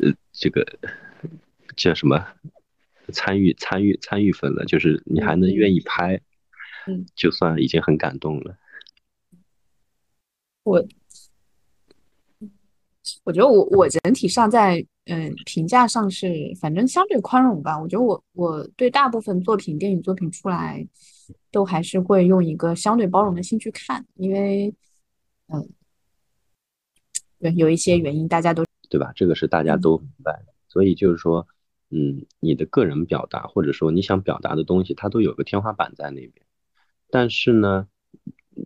[0.00, 0.64] 呃，这个
[1.74, 2.24] 叫什么
[3.12, 4.64] 参与参与参与分了？
[4.64, 6.20] 就是你还能愿意拍。
[6.86, 8.56] 嗯，就算已经很感动了。
[10.64, 10.84] 我，
[13.24, 17.80] 我觉得我我整体上在嗯评价上是反正相对宽容吧。
[17.80, 20.86] 我觉得我我对大部分作品电影作品出来，
[21.50, 24.72] 都还是会用一个相对包容的心去看，因为
[25.48, 25.68] 嗯，
[27.38, 29.12] 对，有一些原因大家都对吧？
[29.16, 31.46] 这个是大家都明白的，所以就是说，
[31.90, 36.46] 嗯，你的个人表达或者说你想表达的东西，它都有个天花板在那边。
[37.10, 37.88] 但是呢，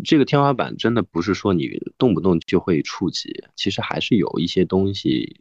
[0.05, 5.41] 这个天花板真的不是说你动不动就会触及，其实还是有一些东西，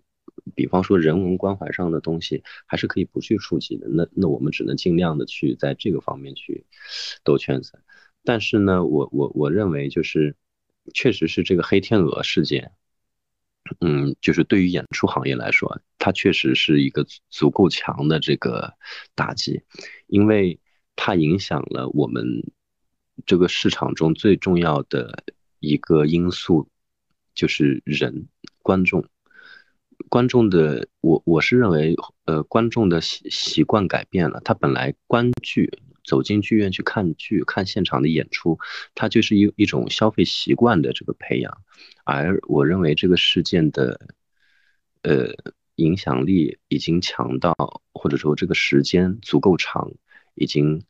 [0.56, 3.88] 比方说人文关怀上的东西，还是可以不去触及的。
[3.90, 6.66] 那那我们只能尽量的去在这个方面去
[7.24, 7.80] 兜圈子。
[8.24, 10.36] 但是呢，我我我认为就是，
[10.94, 12.72] 确实是这个黑天鹅事件，
[13.82, 18.74] 嗯，就是对于演出行业来说，它确实是一个足够强的这个
[19.16, 19.64] 打击，
[20.08, 20.60] 因为
[20.96, 22.24] 它影响了我们。
[23.26, 25.24] 这个市场中最重要的
[25.60, 26.68] 一个因素
[27.34, 28.28] 就是人，
[28.62, 29.06] 观众，
[30.10, 34.42] 观众的我我是认为，呃，观众的习习惯改变了。
[34.44, 35.72] 他本来观剧，
[36.04, 38.60] 走进剧院去看剧，看现场的演出，
[38.94, 41.62] 它就是一一种消费习惯的这个培养。
[42.04, 44.00] 而我认为这个事件的，
[45.02, 45.34] 呃，
[45.76, 49.92] 影响力已经强到，或者说这个时间足够长，
[50.36, 50.84] 已经。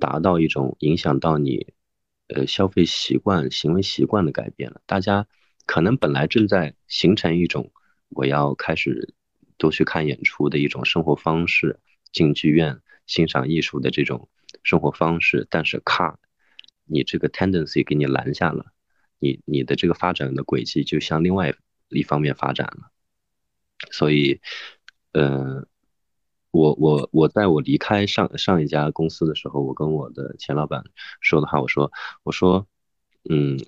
[0.00, 1.74] 达到一种影响到你，
[2.28, 4.80] 呃，消费习惯、行为习惯的改变了。
[4.86, 5.26] 大家
[5.66, 7.72] 可能本来正在形成一种
[8.08, 9.14] 我要开始
[9.56, 11.78] 多去看演出的一种生活方式，
[12.12, 14.28] 进剧院欣赏艺术的这种
[14.62, 16.18] 生活方式，但是咔，
[16.84, 18.66] 你这个 tendency 给你拦下了，
[19.18, 21.54] 你你的这个发展的轨迹就向另外
[21.88, 22.90] 一方面发展了。
[23.90, 24.40] 所以，
[25.12, 25.66] 嗯。
[26.54, 30.84] 我我我在我离开上上一家公司的时候，我跟我的前老板
[31.20, 31.90] 说的话，我说
[32.22, 32.64] 我说，
[33.28, 33.58] 嗯，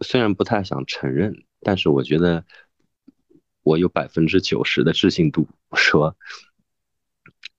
[0.00, 2.42] 虽然不太想承认，但是我觉得
[3.62, 5.46] 我有百分之九十的置信度。
[5.68, 6.16] 我说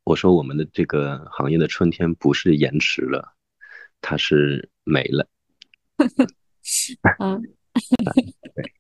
[0.04, 3.36] 我说我们的这个行业的春天不是延迟了，
[4.02, 5.28] 它是没了。
[7.20, 7.38] 啊，
[8.56, 8.74] 对，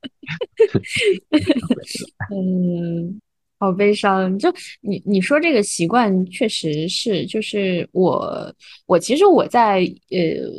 [2.33, 3.21] 嗯。
[3.61, 8.51] 好悲伤，就你你说这个习惯确实是，就是我
[8.87, 10.17] 我其实我在呃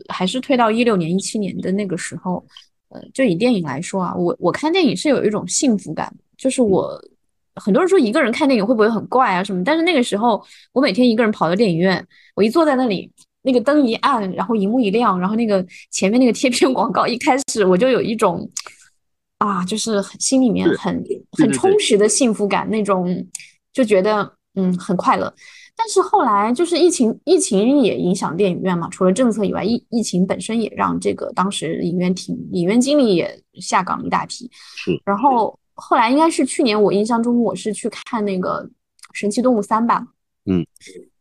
[0.09, 2.47] 还是推到一六年一七年的那个时候，
[2.91, 6.97] 呃，就以电影来说啊，我我看电影是有一种幸福感，就是我
[7.57, 10.41] 很多人说一个人看电影会不会很怪啊什么，但是那个时候
[10.73, 13.11] 我每天一个人跑到电影院，我一坐在那里，
[13.43, 18.49] 那个灯一暗，然后荧幕一亮，然后那个前面那个贴片广告一开始，我就有一种。
[19.43, 23.27] 啊，就是心里面很很充实的幸福感，那种
[23.73, 25.35] 就觉得嗯很快乐。
[25.75, 28.89] 但是后来就是疫情，疫情也影响电影院嘛。
[28.91, 34.49] 除了政策以外，疫疫情本身也让这个当时影院停，影院经理也下岗一大批。
[34.53, 34.93] 是。
[35.05, 38.63] 然后后来应该是去年，我印象中我是去看那个
[39.13, 40.07] 《神奇动物三》吧。
[40.45, 40.65] 嗯。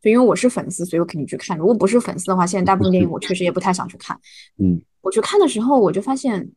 [0.01, 1.57] 就因为我是粉丝，所以我肯定去看。
[1.57, 4.19] 如果不是粉丝的话，现在大部分电影我确实也不太想去看。
[4.59, 4.79] 嗯。
[5.01, 6.51] 我去看的时候，我就发现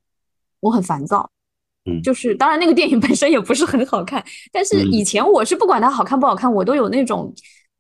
[0.61, 1.31] 我很烦躁。
[1.87, 7.35] 嗯，就是当然那个电影本身也不是很好看，但是以前我是不管它好看不好看，我都有那种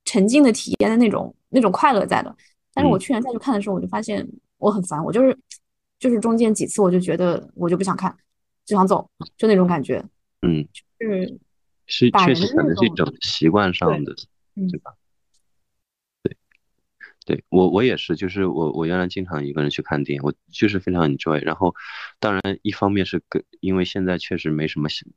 [0.04, 2.34] 沉浸的体验的那种那种快乐在的。
[2.72, 5.36] 但是我去年再去看的时候，我就发现我很烦，我就是
[5.98, 8.14] 就是中间几次我就觉得我就不想看，
[8.66, 10.04] 就想走，就那种感觉。
[10.42, 10.66] 嗯，
[10.98, 11.38] 是
[11.86, 14.14] 是确实可能是一种习惯上的，
[14.70, 14.92] 对吧？
[17.24, 21.42] 对，我，我也是，就是我，我原来经常一个人去看电影，我就是非常 enjoy。
[21.42, 21.74] 然后，
[22.20, 25.08] 当然一方面是跟，因为现在确实没什么想，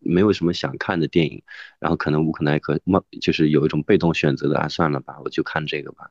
[0.00, 1.42] 没有什么想看的电影，
[1.80, 2.78] 然后可能无可奈何，
[3.20, 6.10] 就是有一种被动选择的啊，算了吧，我就看这个吧。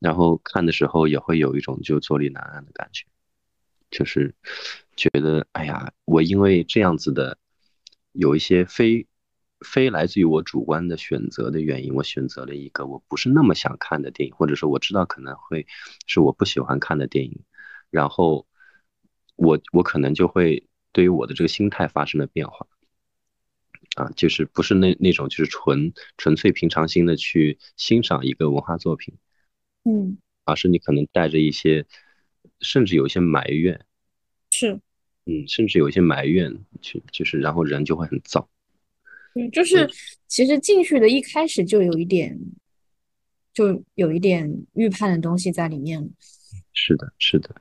[0.00, 3.06] 然后看的时候也会有一种就坐立难安的感觉，
[3.90, 4.34] 就是
[4.96, 7.38] 觉得哎呀，我因为这样子的
[8.12, 9.06] 有一些非。
[9.60, 15.66] 非来自于我主观的选择的原因，我选择了一个我不是那么想看的电影，或者说我知道可能会
[16.06, 17.40] 是我不喜欢看的电影，
[17.90, 18.46] 然后
[19.36, 22.66] 我我可能就会对于我的这个心态发生了变化，
[23.96, 29.14] 啊，就是不是那那种就是纯纯粹平常心的去欣赏一个文化作品，
[29.84, 31.86] 嗯，而是你可能带着一些，
[32.60, 33.84] 甚至有一些埋怨，
[34.50, 34.80] 是，
[35.26, 38.46] 嗯，甚至有一些埋怨去，就是然后人就会很燥。
[39.34, 39.88] 嗯，就是
[40.26, 42.38] 其实进去的一开始就有一点，
[43.52, 46.10] 就有一点预判的东西在里面。
[46.72, 47.54] 是的，是的。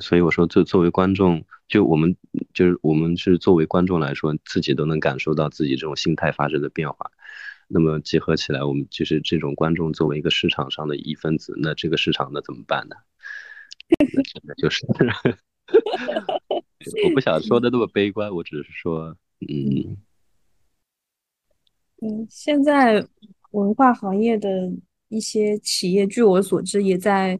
[0.00, 2.14] 所以我说，作作为观众，就我们
[2.52, 7.10] 就是我们是作为观众来说，自己都能感受到自己这种心态发生的变化。
[7.68, 12.96] 那么结合起来，我们就是这种观众作为一个市场上的一分子，那这个市场那怎么办呢？
[14.44, 14.86] 那就是。
[17.04, 19.16] 我不想说的那么悲观，我只是说，
[19.48, 19.96] 嗯，
[22.00, 23.06] 嗯，现在
[23.52, 24.72] 文化行业的
[25.08, 27.38] 一些企业，据我所知，也在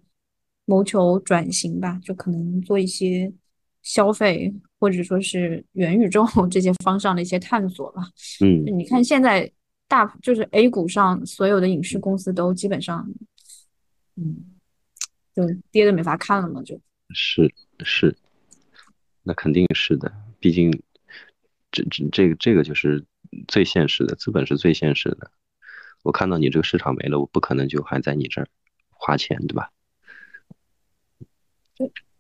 [0.65, 3.33] 谋求转型吧，就可能做一些
[3.83, 8.03] 消费或者说是元宇宙这些方向的一些探索吧。
[8.41, 9.51] 嗯，你看现在
[9.89, 13.09] 大就是 A 股上所有的影视公司都基本上，
[14.17, 14.45] 嗯，
[15.35, 16.81] 就跌的没法看了嘛，就。
[17.15, 17.53] 是
[17.85, 18.17] 是。
[19.25, 20.83] 那肯定是的，毕竟
[21.71, 23.05] 这这这个这个就是
[23.47, 25.31] 最现实的，资本是最现实的。
[26.03, 28.49] 我看到你这个市场没了，我不可能就还在你这儿
[28.91, 29.71] 花钱，对吧？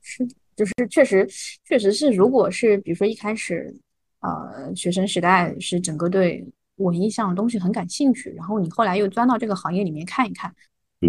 [0.00, 1.28] 是，就是确实
[1.64, 3.74] 确实是，如果是比如说一开始，
[4.20, 10.54] 呃，学生时代是整个对文艺上的东西很感兴趣，然后你后来又钻到这个行业里面看一看，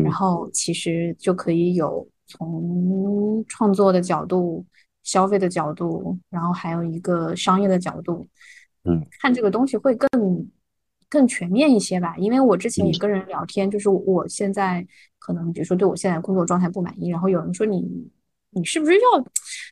[0.04, 4.66] 然后其实就可以有从创作的角度。
[5.04, 8.26] 消费的角度，然后还有一个商业的角度，
[8.86, 10.50] 嗯，看这个东西会更
[11.10, 12.16] 更全面一些吧。
[12.18, 14.86] 因为我之前也跟人聊天，就是我现在
[15.20, 17.86] 可能比如说对我现在工作状态不满意，然后有人说你
[18.52, 19.26] 你是不是要，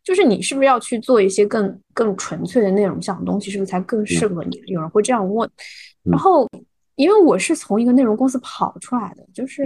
[0.03, 4.61] 就是你是不是要去做一些更更纯粹的内容向的东西，是不是才更适合你？
[4.67, 5.49] 有人会这样问。
[6.03, 6.45] 然后
[6.95, 9.63] 因为我是从一个内容公司跑出来的，就是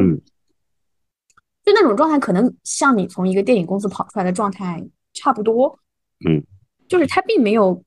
[1.63, 4.85] 就那种状态，可能像你从一个电影公司跑出来的状态。
[5.15, 5.79] 差不多，
[6.27, 6.43] 嗯，
[6.87, 7.83] 就是它并没有，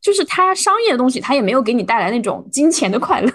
[0.00, 3.30] 就是它商业的东西，它也没有给你带来那种金钱的快乐；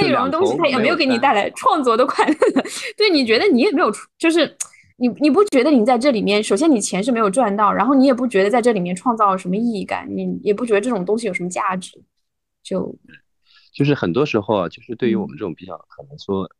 [0.00, 2.34] 内容的东西，它也没有给你带来创作的快乐。
[2.96, 4.56] 对，你觉得你也没有，就是
[4.96, 12.02] 你你不觉得你在这里面，首先你钱是没有赚到，然后你也不觉得在这里面创造什么意义感，你也不觉得这种东西有什么价值，
[12.62, 12.94] 就
[13.72, 16.50] 就是很多时候啊，就是对于我们这种比较可能说。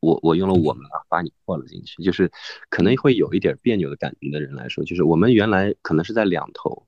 [0.00, 2.30] 我我用了我们啊，把你扩了进去，就是
[2.68, 6.86] 可能会有一点别扭的感觉的人来说，就是我们原来可能是在两头，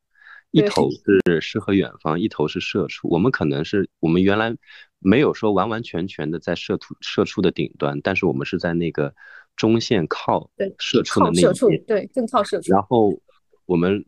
[0.50, 3.08] 一头是诗和远方，一头是社畜。
[3.08, 4.56] 我们可能是我们原来
[4.98, 9.14] 没有说完完全全的在社畜社畜的顶端，但是我们是在那个
[9.56, 12.72] 中线靠社畜的那一边，对，更靠社畜。
[12.72, 13.20] 然后
[13.66, 14.04] 我们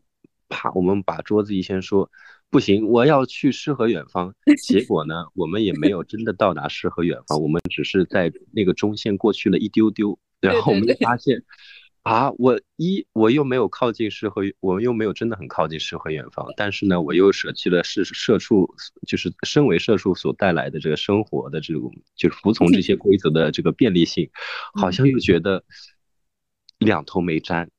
[0.49, 2.09] 怕，我们把桌子一掀说。
[2.55, 4.33] 不行，我要去诗和远方。
[4.63, 10.17] 结果呢，我们也没有真的到达诗和远方，我们只是在那个中线过去了一丢丢。
[10.39, 11.43] 然后我们就发现，
[12.03, 16.47] 啊，我一我又没有靠近诗和，我又没有真的很靠近诗和远方。
[16.55, 18.73] 但是呢，我又舍弃了是社畜，
[19.05, 24.29] 就是身为社畜所带来的这个生活的这种，就是服从这些 规则的这个便利性，
[24.73, 25.61] 好像又觉得
[26.79, 27.69] 两头没沾，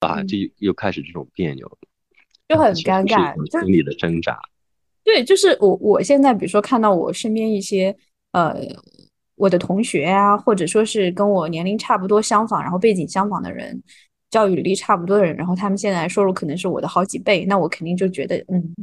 [0.00, 1.78] 啊，就又开始这种别扭。
[2.54, 4.38] 就很尴尬，心里的挣扎。
[5.02, 7.94] 对，就是我我现在，比如说看到我身边一些
[8.32, 8.56] 呃
[9.36, 13.82] 我的同学啊，或者说是跟我年龄差不多相仿，然后背景相仿的人，
[14.30, 18.74] 教育履历差不多的人，然后他们现在收入可能是我的好几倍，那我肯定就觉得嗯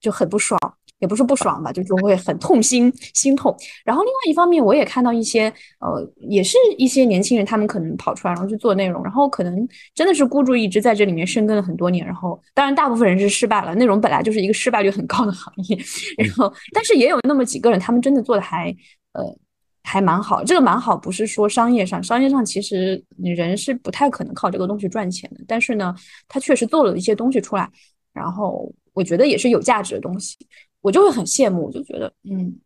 [0.00, 0.58] 就很不爽。
[1.02, 3.54] 也不是不爽吧，就是会很痛心心痛。
[3.84, 12.06] 然后另外一方面，我也看到一些呃，也是一些年轻人，他们可能跑出来然后去做内容，然后可能真的是孤注一掷在这里面深耕了很多年。
[12.06, 15.76] 然后当然大部分人是失败了，内容本来就是一个失败率很高的行业。
[16.18, 18.68] 然后但是也有那么几个人，他们真的做的还
[19.14, 19.36] 呃
[19.82, 20.44] 还蛮好。
[20.44, 25.40] 这个蛮好不是说商业上，商业上其实人是不太可能靠这个东西赚钱的。
[25.48, 25.92] 但是呢，
[26.28, 27.68] 他确实做了一些东西出来，
[28.12, 30.36] 然后我觉得也是有价值的东西。
[30.82, 32.60] 我就会很羡慕，我就觉得，嗯，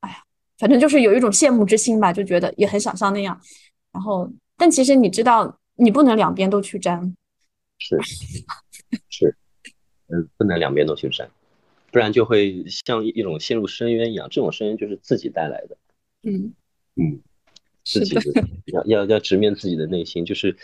[0.00, 0.22] 哎呀，
[0.58, 3.40] 反正就是有一种羡慕之心吧，就觉得也很想像那样。
[3.92, 7.16] 然后，但其实你知道，你不能两边都去沾。
[7.78, 7.96] 是
[9.08, 9.36] 是，
[10.08, 11.30] 嗯，不能两边都去沾，
[11.92, 14.28] 不然就会像一种陷入深渊一样。
[14.30, 15.78] 这种深渊就是自己带来的。
[16.22, 16.52] 嗯
[16.96, 17.22] 嗯，
[17.84, 18.16] 自己
[18.72, 20.56] 要要要直面自己的内心，就是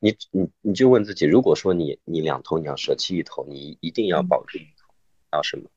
[0.00, 4.92] 你你你就问自己，如果说你你两头你要舍弃一头，你一定要保住一头，
[5.32, 5.70] 要什么？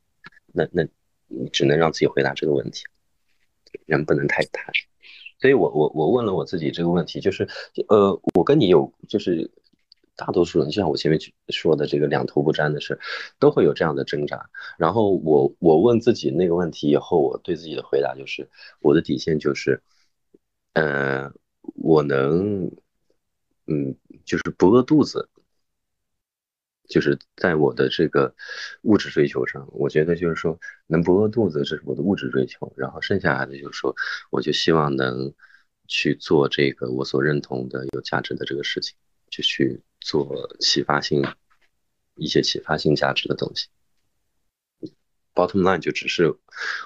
[0.53, 0.87] 那那
[1.27, 2.83] 你只能让自己回答这个问题。
[3.85, 4.65] 人不能太贪，
[5.39, 7.47] 所以我我我问了我自己这个问题，就是
[7.87, 9.49] 呃，我跟你有就是
[10.17, 12.99] 大多数人，就像我前面说的这个两头不沾的事，
[13.39, 14.49] 都会有这样的挣扎。
[14.77, 18.49] 然后我我问自己那个问题以后，我对自己的回答就是，
[18.81, 19.81] 我的底线就是，
[20.73, 21.31] 呃，
[21.61, 22.69] 我能，
[23.67, 23.95] 嗯，
[24.25, 25.29] 就是不饿肚子。
[26.91, 28.35] 就是在我的这个
[28.81, 32.73] 物质追求上，我觉得就是说能不饿肚子，这是我的物质追求。
[32.75, 33.95] 然后剩下来的就是说，
[34.29, 35.33] 我就希望能
[35.87, 38.97] 去做这个我所认同的有价值的这个事情，
[39.29, 41.23] 就去做启发性
[42.15, 43.69] 一些启发性价值的东西。
[45.33, 46.35] Bottom line 就只是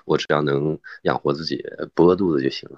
[0.05, 2.77] 我只要能养活自己，不饿肚子就行了。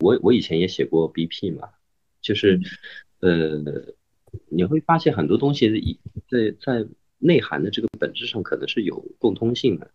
[0.00, 1.68] 我我以前也写过 BP 嘛，
[2.20, 2.60] 就是
[3.20, 3.94] 呃。
[4.48, 9.90] 你会发现很多东西在在内涵的这个本质上可能是有共通性的，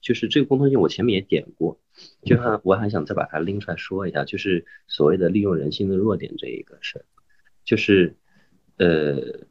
[0.00, 1.80] 就是这个共通性我前面也点过，
[2.22, 7.04] 就像我还想再把它拎出来说一下，就是所谓的利用人性的弱点这一个事儿，
[7.64, 8.14] 就是
[8.76, 9.46] 呃，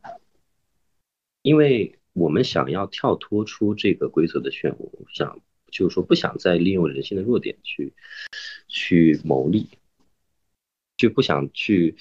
[1.42, 7.94] 因为我们想要跳脱出这个规则的漩涡，想就是说不想再利用人性的弱点去
[8.68, 9.68] 去谋利。
[11.00, 11.96] 就不想去，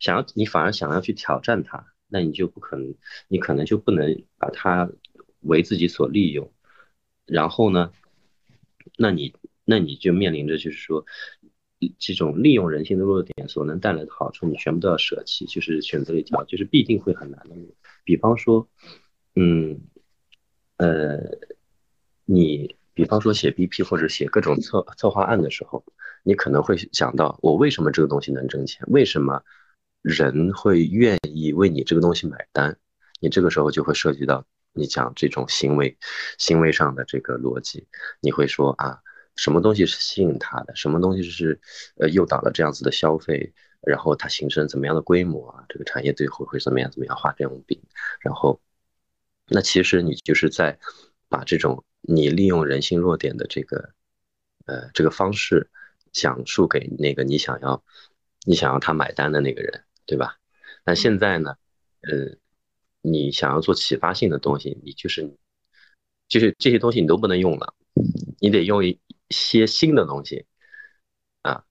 [0.00, 2.96] 想要你反而想要去挑战它，那你就不可能，
[3.28, 4.90] 你可能就不能把它
[5.42, 6.52] 为自己所利用。
[7.26, 7.92] 然后呢，
[8.98, 11.06] 那你那你就面临着就是说，
[12.00, 17.76] 这种利用人性的弱点所能带来的好处，你全部都要舍弃，就是选择一条就是必定会很难的路。
[18.02, 18.68] 比方说，
[19.36, 19.80] 嗯，
[20.76, 21.20] 呃，
[22.24, 25.84] 你比方说写 BP 或者写各种策策划案的时候。
[26.22, 28.84] 你可能会想到，我为什么这个东西能挣钱？
[28.88, 29.42] 为什么
[30.02, 32.78] 人会愿意为你这个东西买单？
[33.20, 35.96] 你这个时候就会涉及到你讲这种行为、
[36.38, 37.86] 行为上的这个逻辑。
[38.20, 38.98] 你会说啊，
[39.36, 40.74] 什么东西是吸引他的？
[40.76, 41.60] 什么东西是
[41.98, 43.52] 呃诱导了这样子的消费？
[43.82, 45.64] 然后它形成怎么样的规模啊？
[45.68, 46.90] 这个产业最后会怎么样？
[46.90, 47.80] 怎么样画这种饼？
[48.20, 48.60] 然后，
[49.48, 50.78] 那其实你就是在
[51.28, 53.90] 把这种你利用人性弱点的这个
[54.66, 55.70] 呃这个方式。
[56.12, 57.82] 讲述给那个你想要，
[58.44, 60.36] 你想要他买单的那个人，对吧？
[60.84, 61.56] 那现在呢，
[62.02, 62.36] 呃，
[63.02, 65.36] 你想要做启发性的东西，你就是，
[66.26, 67.74] 就是这些东西你都不能用了，
[68.40, 68.98] 你得用一
[69.28, 70.46] 些新的东西，
[71.42, 71.64] 啊，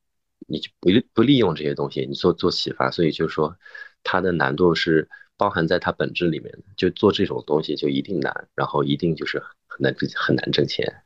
[0.48, 3.58] 你就不不利用这些东西，你做做启发，所以就是说，
[4.04, 11.04] 它的难度是包含在它本质里面的，就做这种东西就一定难，然后一定就是很难很难挣钱，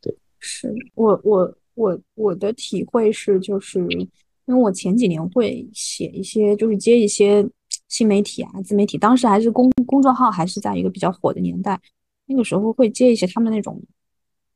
[0.00, 1.56] 对，是我我。
[1.76, 7.46] 我我的体会是，就是因为我前几年会写一些，就是接一些
[7.88, 11.80] 新媒体啊、自媒体，当时还是公公众号，还是在一个比较火的年代，
[12.24, 13.80] 那个时候会接一些他们那种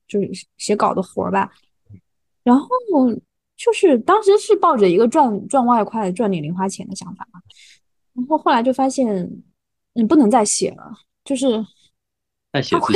[0.09, 1.53] 就是写稿的活儿吧。
[2.43, 2.68] 然后
[3.57, 7.41] 就是当时是抱着一个赚赚外快、赚点零花钱的想法嘛。
[8.14, 9.31] 然后后来就发现，
[9.93, 10.93] 你不能再写了，
[11.25, 11.64] 就是
[12.53, 12.95] 再写会。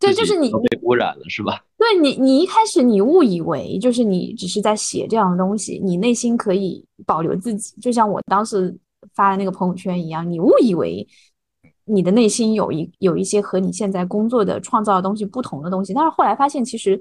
[0.00, 1.62] 对，就是你被污染了，是吧？
[1.78, 8.76] 对你，你一开始你误以为就是你只是在写这样的东西，你内心可以保留自己，就像我当时
[9.14, 11.06] 发的那个朋友圈一样，你误以为
[11.84, 17.00] 你的内心有一有一些和你现在工作的创造的东西不同的东西，但是后来发现其实。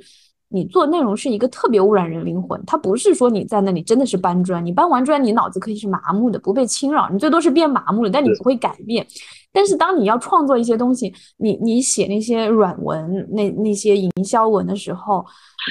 [0.49, 9.05] 你做内容是一个特别污染人灵魂，它不是说你在那里真的是搬砖，你搬完砖你脑子可以是麻木的，不被侵扰，你最多是变麻木了，但你不会改变。
[9.51, 15.25] 但是当你要创作一些东西，你你写那些软文、那那些营销文的时候，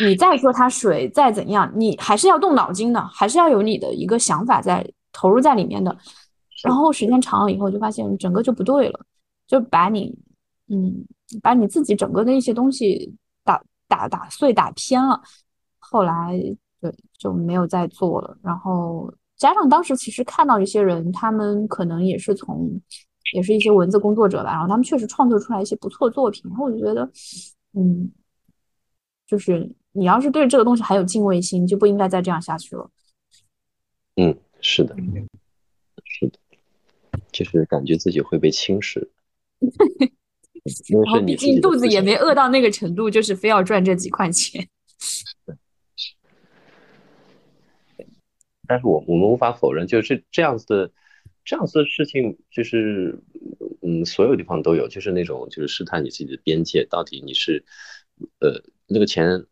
[0.05, 5.97] 你再说它水再怎样，你还是要动脑筋的，还是要有你的一个想法在投入在里面的。
[6.64, 9.01] 然后时间长了以后，就发现整个就不对了，
[9.47, 10.12] 就把你
[10.68, 11.05] 嗯，
[11.41, 13.14] 把你自己整个的一些东西
[13.89, 13.99] 打。
[13.99, 15.20] 打打碎打偏了，
[15.80, 16.39] 后来
[16.80, 18.39] 对就没有再做了。
[18.45, 22.80] 然后加上当时其实看到一些人，他们可能也是从，
[23.34, 24.53] 也是一些文字工作者吧。
[24.53, 26.43] 然后他们确实创作出来一些不错作品。
[26.45, 27.11] 然后我就觉得，
[27.72, 28.09] 嗯，
[29.26, 32.89] 就是你要是对这个东西还有敬畏心，就不应该再这样下去了。
[34.14, 34.95] 嗯，是的，
[36.05, 36.39] 是的，
[37.32, 39.09] 就是感觉自己会被侵蚀。
[41.05, 44.69] 然后毕竟肚子也没饿到那个程度，就是非要赚这几块钱。
[48.66, 50.93] 但是我我们无法否认，就是这样子的
[51.43, 53.19] 这样子的事情，就是
[53.81, 57.64] 嗯，所有地方都有，就是那种就是试探你自己的边界，到底你是
[58.41, 59.47] 呃那个钱，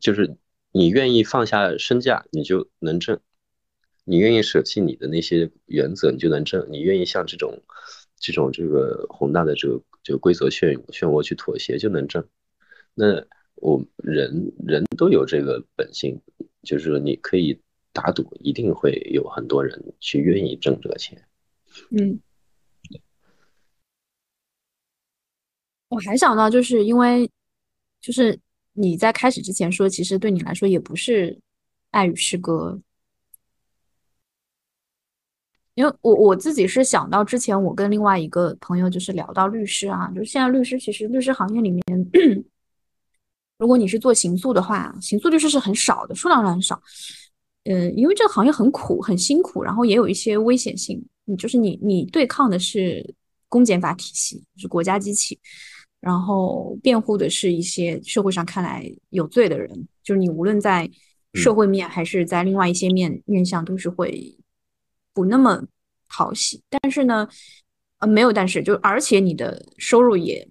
[0.00, 0.36] 就是
[0.72, 3.18] 你愿意放下身价，你就能挣；
[4.04, 7.62] 你愿意舍弃你的那些原则，你就能挣；你愿意像这种
[8.18, 12.26] 这种这个宏大的这个就规则漩漩涡去妥协，就能挣。
[12.94, 13.24] 那
[13.56, 16.20] 我人人都有这个本性，
[16.62, 17.60] 就是你可以。
[17.94, 21.22] 打赌一定会有很多人去愿意挣这个钱。
[21.90, 22.18] 嗯，
[25.90, 27.30] 我还想到，就是因为，
[28.00, 28.40] 就是
[28.72, 31.38] 你在开始之前说，其实对你来说也不是
[31.90, 32.80] 爱与诗歌，
[35.74, 41.82] 因为我我自己是想到之前我跟另外一个朋友就是聊到律师啊，就是现在律师其实律师行业里面，
[43.58, 46.80] 如果你是做刑诉的话，刑诉律师是很少的，数量很少。
[47.64, 51.00] 嗯，因为这个行业很苦，很辛苦，然后也有一些危险性。
[51.24, 53.14] 你就是你，你对抗的是
[53.48, 55.38] 公检法体系，是国家机器，
[56.00, 59.86] 然后辩护的是一些社会上看来有罪的人。
[60.02, 60.90] 就是你无论在
[61.34, 64.36] 社会面还是在另外一些面面向，都是会
[65.12, 65.64] 不那么
[66.08, 66.62] 讨喜。
[66.68, 67.28] 但是呢，
[67.98, 70.48] 呃，没有但是，就而且你的收入也。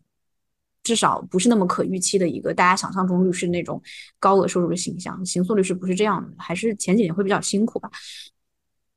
[0.84, 3.80] 至少不是那么可预期的一个大家想象中律师那种
[4.18, 7.88] 高额收入的形象，刑诉律师不是这样的，还是前几年会比较辛苦吧。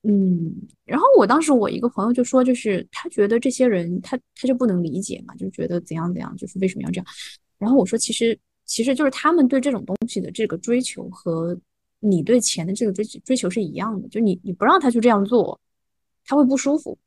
[0.03, 0.51] 嗯，
[0.87, 7.07] 然后我当时我一个朋友就说，就是他觉得这些人他他就不能理解嘛，就觉得怎样怎样，就是为什么要这样。
[7.59, 11.55] 然后我说，其实其实就是他们对这种东西的这个追求和
[12.05, 15.59] 你对钱的这个追追求是一样的，就你你不让他去这样做，
[16.27, 16.99] 他会不舒服。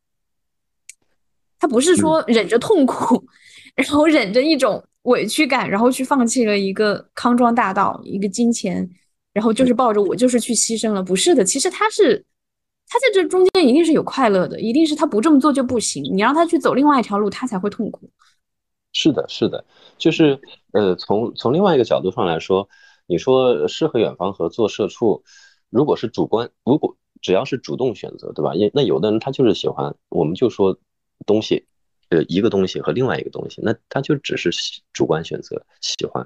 [1.60, 3.24] 他不是说忍着痛苦。
[3.78, 8.90] 然后忍着一种委屈感，然后去放弃了一个康庄大道，一个金钱，
[9.32, 11.04] 然后就是抱着我就是去牺牲了。
[11.04, 12.26] 不是的，其实他是
[12.88, 16.04] 他在这中间一定是有快乐的，一定是他不这么做就不行。
[16.04, 18.10] 你让他去走另外一条路，他才会痛苦。
[18.94, 19.64] 是的，是的，
[19.96, 20.42] 就是
[20.72, 22.68] 呃，从从另外一个角度上来说，
[23.08, 25.24] 你说诗和远方和做社畜，
[25.70, 28.54] 如果是主观，如果只要是主动选择，对吧？
[28.54, 30.78] 因那有的人他就是喜欢，我们就说
[31.26, 31.66] 东西。
[32.10, 34.50] 呃，一个东西和另外一个东西，那他就只是
[34.94, 36.26] 主观选择喜欢，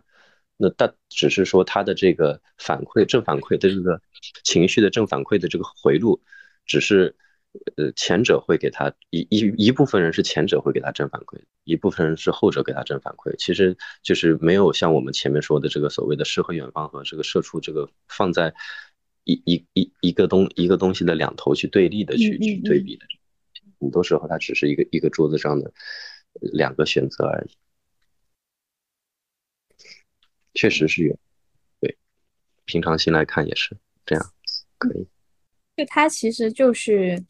[0.56, 4.00] 那但只是说他的这个反馈正反馈的这个
[4.44, 6.22] 情绪的正反馈的这个回路，
[6.68, 7.16] 只是
[7.76, 18.54] 呃前者会给他一一一部分人是前者会给他正反馈，一部分人是后者给他正反馈，其实就是没有像我们前面说的这个所谓的诗和远方和这个社畜这个放在
[19.24, 23.06] 一一一一个东一个东西的两头去对立的去去对比的。
[23.80, 25.74] 很多时候，它只是一个一个桌子上的
[26.54, 27.52] 两个选择而已。
[30.54, 31.18] 确实是有，
[31.80, 31.98] 对，
[32.66, 33.76] 平常心来看也是
[34.06, 34.24] 这样，
[34.78, 35.08] 可以。
[35.78, 37.24] 就它其实就是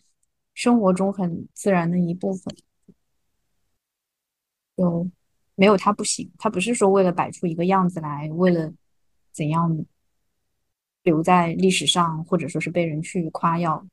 [0.54, 2.56] 生活中很自然的一部分，
[4.78, 5.10] 就
[5.56, 6.32] 没有他不行。
[6.38, 8.72] 他不是说为了摆出一个样子来，为了
[9.32, 9.86] 怎样
[11.04, 13.86] 留在历史上，或者说是被人去夸耀。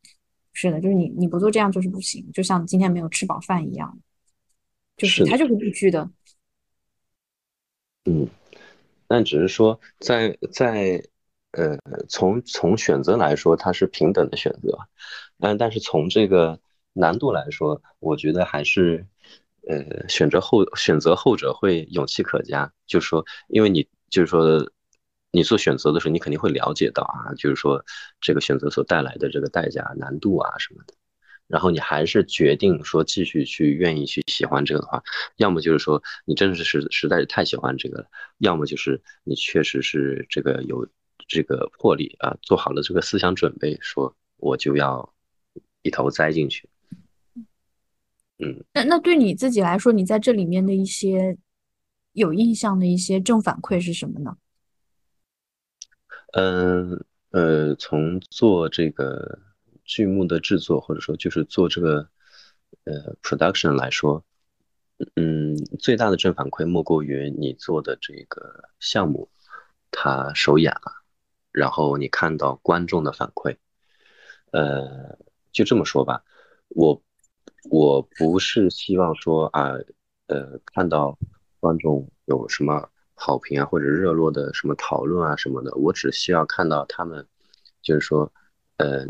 [0.53, 3.97] 是的，就是你你不做这样就是不行，就像今天没有吃饱饭一样，
[4.97, 6.11] 就是他就是必须的。
[8.07, 8.29] 嗯，
[9.07, 11.01] 但只是说在在
[11.53, 11.79] 呃
[12.09, 14.77] 从从选择来说，它是平等的选择，
[15.39, 16.59] 但但是从这个
[16.93, 19.07] 难度来说，我觉得还是
[19.69, 24.71] 呃选择后选择后者会勇气可嘉，就是说，因为你就是说。
[25.31, 27.85] 你做选择的时候，你肯定会了解到啊，就是说
[28.19, 30.95] 这个选择所带来的这个代价、难度啊什么的。
[31.47, 35.03] 然后你还是决定说继续去愿意去喜欢这个的话，
[35.37, 38.07] 要么就是说你真的是实实在是太喜欢这个了，
[38.39, 40.89] 要么就是你确实是这个有
[41.29, 45.13] 这个魄力啊，做好了这个思想准备，说我就要
[45.83, 46.69] 一头栽进去。
[48.39, 51.37] 嗯，那那对你自己来说，你在这里面的一些
[52.13, 54.37] 有印象的一些正反馈是什么呢？
[56.33, 59.39] 嗯呃，从做这个
[59.85, 62.09] 剧目的制作，或者说就是做这个
[62.85, 64.25] 呃 production 来说，
[65.17, 69.29] 嗯，最大的正反馈莫过于你做的这个项目，
[69.91, 71.03] 它首演了，
[71.51, 73.57] 然后你看到观众的反馈，
[74.53, 75.19] 呃，
[75.59, 76.23] 就这么说吧，
[76.69, 77.03] 我
[77.71, 79.73] 我不是希望说啊，
[80.29, 81.19] 呃，看到
[81.61, 82.89] 观众有什么。
[83.21, 87.27] 好评啊，或者热络的什么讨论啊什么的，我只需要看到他们，
[87.83, 88.33] 就是说，
[88.77, 89.05] 呃，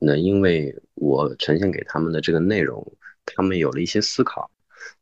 [0.00, 2.84] 能因为我呈现给他们的这个内容，
[3.24, 4.50] 他们有了一些思考，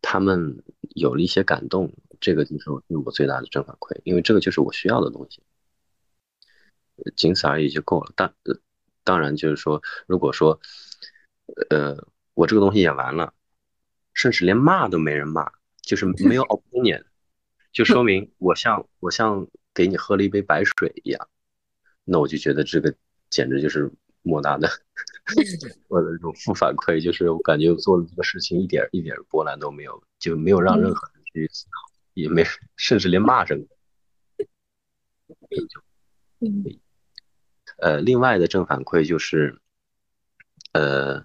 [0.02, 0.62] 他们
[0.94, 5.42] 有了一些感动，这个就是对我最大的正反馈，因为这个就是我需要的东西，
[7.16, 8.12] 仅此而已就够了。
[8.14, 8.34] 但
[9.06, 10.60] 当然就是说，如果说，
[11.70, 11.96] 呃，
[12.34, 13.32] 我这个东西演完了，
[14.12, 17.04] 甚至连骂都没人骂，就是没有 opinion，
[17.70, 21.28] 就说明我像我像给你喝了一杯白水一样，
[22.04, 22.92] 那我就觉得这个
[23.30, 23.92] 简直就是
[24.22, 24.68] 莫大的。
[25.86, 32.44] 我的这种负反馈就是，我感觉我做了这个事情一点一点波澜都没有，就没有让任何人去思考，也没
[32.76, 33.64] 甚至连骂声。
[37.76, 39.58] 呃，另外的正反馈就是，
[40.72, 41.24] 呃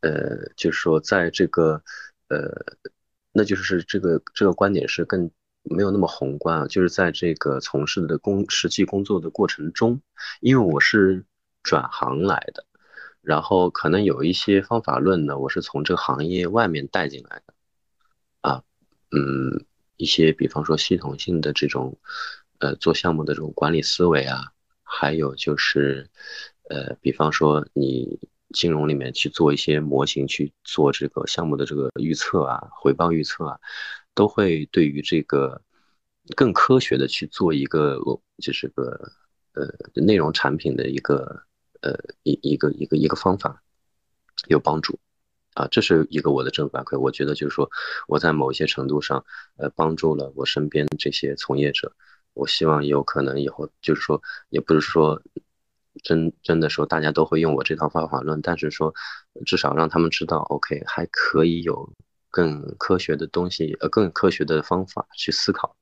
[0.00, 1.82] 呃，就是说在这个
[2.28, 2.50] 呃，
[3.32, 5.30] 那就是这个这个观点是更
[5.62, 10.00] 没有那么宏观啊，就是在这个从事的工实际工作的过程中，
[10.40, 11.24] 因为我是
[11.62, 12.64] 转行来的。
[13.20, 17.54] 然后可能有一些方法论呢，我是从这个行业外面带进来的，
[18.40, 18.62] 啊，
[19.10, 19.66] 嗯，
[19.96, 21.98] 一些比方说系统性的这种，
[22.58, 24.52] 呃，做项目的这种管理思维啊，
[24.88, 26.08] 还有就是，
[26.70, 28.18] 呃，比方说你
[28.54, 33.60] 金融里面去做一些模型，去做这个项目的这个预测啊，回报预测啊，
[34.14, 35.60] 都会对于这个
[36.34, 38.00] 更科学的去做一个，
[38.42, 39.12] 就是个
[39.52, 41.42] 呃内容产品的一个。
[41.80, 43.62] 呃，一一个一个一个方法
[44.48, 44.98] 有帮助
[45.54, 46.98] 啊，这是一个我的正反馈。
[46.98, 47.70] 我觉得就是说，
[48.08, 49.24] 我在某些程度上，
[49.58, 51.94] 呃，帮助了我身边这些从业者。
[52.38, 55.20] 我希望有可能以后就是说，也不是说
[56.02, 58.94] 真真的说大家都会用我这套方法论，但是说
[59.44, 61.92] 至少让他们知道，OK，还可以有
[62.30, 65.76] 更科学的东西，呃，更科学的方法去思考。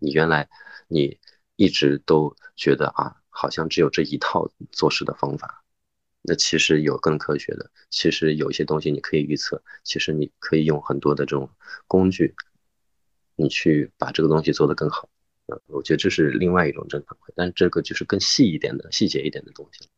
[0.00, 0.48] 你原来
[0.88, 1.18] 你
[1.56, 3.16] 一直都觉得啊。
[3.38, 5.62] 好像只有这一套做事的方法，
[6.22, 7.70] 那其实有更科学的。
[7.90, 11.50] 其实有一些东西你可以预测，其实你可以用很多的这种
[11.86, 12.34] 工具，
[13.34, 15.10] 你去把这个东西做得更好。
[15.46, 19.88] 呃，我觉得这是另外一种正反馈，但这个就是更细一点的、细节一点的东西。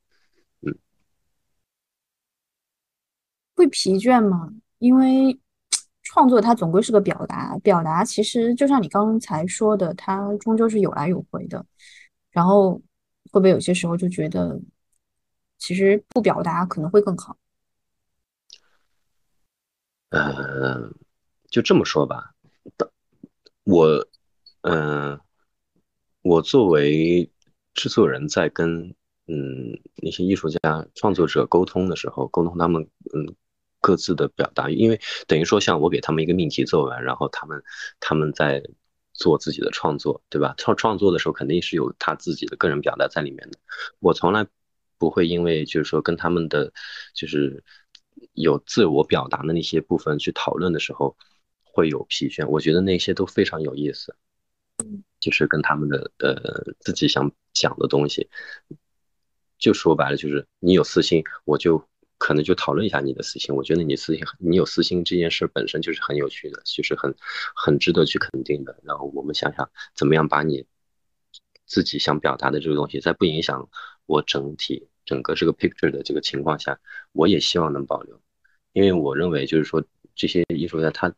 [0.63, 0.75] 嗯，
[3.55, 4.53] 会疲倦吗？
[4.79, 5.39] 因为
[6.03, 11.65] 创作它总归是个表达，表达其实就像你刚才说的，它终究是有来有回的，
[12.31, 12.81] 然后。
[13.31, 14.59] 会不会有些时候就觉得，
[15.59, 17.37] 其实不表达可能会更好？
[20.09, 20.91] 呃，
[21.51, 22.35] 就这么说吧，
[23.65, 24.09] 我，
[24.63, 25.21] 嗯，
[26.29, 27.31] 我作为
[27.75, 28.95] 制作人，在跟
[29.27, 32.83] 嗯那些艺术家、创作者沟通的时候，沟通他们
[33.15, 33.35] 嗯
[33.81, 37.63] 各自的表达，因为等于说像我给他们一个命题做完，然后他们
[38.01, 38.63] 他们在。
[39.25, 40.55] 做自己的创作，对吧？
[40.57, 43.59] 创创作的时候肯定是有他自己的个人表达在里面的。
[43.99, 44.47] 我从来
[44.97, 46.73] 不会因为就是说跟他们的
[47.15, 47.65] 就是
[48.35, 51.17] 有自我表达的那些部分去讨论的时候
[51.65, 52.47] 会有疲倦。
[52.47, 54.15] 我觉得那些都非常有意思，
[55.21, 58.29] 就是跟他们的呃自己想讲的东西，
[59.59, 61.83] 就说白了就是你有私心，我就。
[62.21, 67.15] 可能就讨论一下你的私心，我觉得你私心，你有私心这件事本身就是很有趣的，就是很
[67.55, 68.77] 很值得去肯定的。
[68.83, 70.67] 然后我们想想怎么样把你
[71.65, 73.71] 自己想表达的这个东西，在不影响
[74.07, 76.81] 我整体整个这个 picture 的这个情况下，
[77.13, 78.21] 我也希望能保留，
[78.73, 79.85] 因为我认为就是说
[80.17, 81.15] 这些艺术家他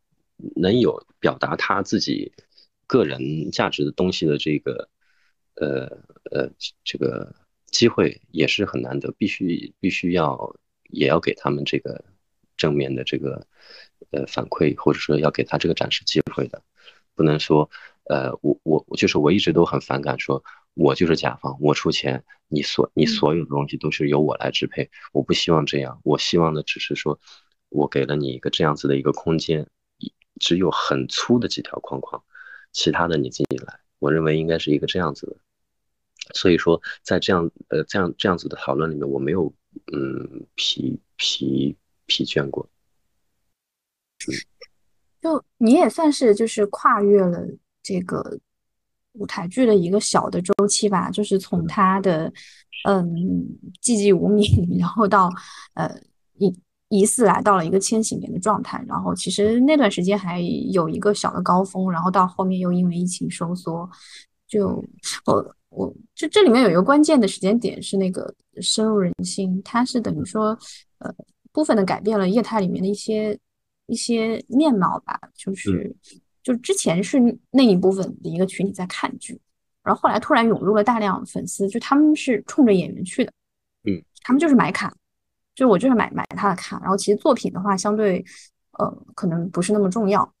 [0.55, 2.31] 能有表达他自己
[2.91, 4.89] 个人价值的东西的这个
[5.55, 5.85] 呃
[6.31, 6.49] 呃
[6.83, 7.33] 这个
[7.67, 10.55] 机会也是很难得，必须必须要。
[10.93, 12.03] 也要给他们这个
[12.57, 13.47] 正面的这个
[14.09, 16.61] 呃反馈，或者说要给他这个展示机会的，
[17.15, 17.69] 不能说
[18.09, 27.17] 呃我我就是我一直都很反感说，我就是甲方，我出钱，你所你所有的东西都是由我来支配，我不希望这样，我希望的只是说，
[27.69, 29.65] 我给了你一个这样子的一个空间，
[30.41, 32.21] 只有很粗的几条框框，
[32.71, 35.35] 其他的你自己来，我认为应该是一个这样子的，
[36.33, 39.53] 所以说在这样呃这样这样子的讨论里面，我没有。
[39.93, 41.73] 嗯，疲疲
[42.05, 42.69] 疲倦过，
[45.21, 47.47] 就你也算是就是跨越了
[47.81, 48.37] 这个
[49.13, 52.25] 舞台剧的一个小的周期吧，就是从他的
[52.85, 53.07] 嗯
[53.81, 54.45] 寂寂无名，
[54.77, 55.31] 然后到
[55.75, 55.89] 呃
[56.33, 56.53] 疑
[56.91, 60.39] 疑似来到了一个千禧年的状态，然后其实那段时间还
[60.71, 63.89] 有一个小的高峰，然后到后面又因为疫情收缩，
[64.47, 64.85] 就
[65.25, 65.55] 我。
[65.73, 70.47] 我这这里面有一个关键的时间点是那个深入人心，它是等于说，
[70.97, 71.09] 呃，
[71.53, 73.39] 部分的改变了业态里面的一些
[73.85, 75.95] 一些面貌吧，就是
[76.43, 77.17] 就之前是
[77.51, 79.39] 那一部分的一个群体在看剧，
[79.81, 83.31] 然后后来突然涌入了大量粉丝，就他们是冲着演员去的，
[83.85, 84.93] 嗯，他们就是买卡，
[85.55, 88.23] 就我就是买买他的卡，然后其实作品的话相对，
[88.79, 90.33] 呃，可能不是那么重要。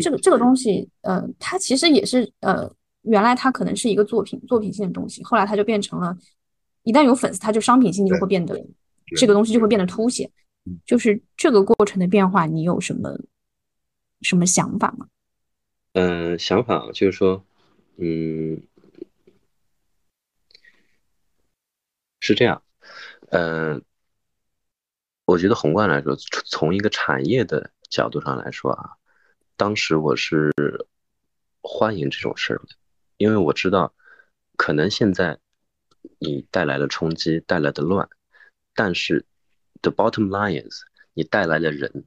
[0.00, 2.70] 这个这个东西，呃，它其实也是呃，
[3.02, 6.16] 原来它可能是一个作品作品性的东西，后来它就变成了，
[6.84, 8.54] 一旦有粉丝，它就商品性就会变得，
[9.16, 10.30] 这个东西就会变得凸显。
[10.84, 13.10] 就是这个过程的变化，你有什么
[14.20, 15.08] 什么想法吗？
[15.94, 17.42] 嗯，想法就是说，
[17.96, 18.62] 嗯，
[22.20, 22.62] 是这样，
[23.30, 23.82] 嗯，
[25.30, 28.90] 我觉得宏观来说，从一个产业的角度上来说啊，
[29.56, 30.52] 当时我是
[31.62, 32.74] 欢迎这种事儿的，
[33.16, 33.94] 因为我知道，
[34.56, 35.38] 可能现在
[36.18, 38.08] 你带来了冲击，带来的乱，
[38.74, 39.24] 但是
[39.82, 40.82] the bottom line is
[41.14, 42.04] 你带来了人，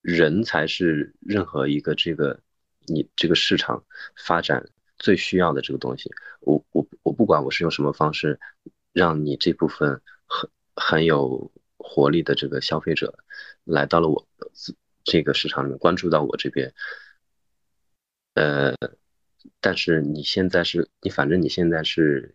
[0.00, 2.40] 人才是任何一个这个。
[2.88, 4.64] 你这个市场发展
[4.96, 6.08] 最需要的这个东西，
[6.38, 8.38] 我我我不管我是用什么方式，
[8.92, 11.50] 让你这部分很很有
[11.88, 13.18] 活力的这个消费者
[13.64, 14.26] 来到了我
[15.04, 16.74] 这个市场里面，关注到我这边，
[18.34, 18.74] 呃，
[19.60, 22.34] 但是你现在是你反正你现在是，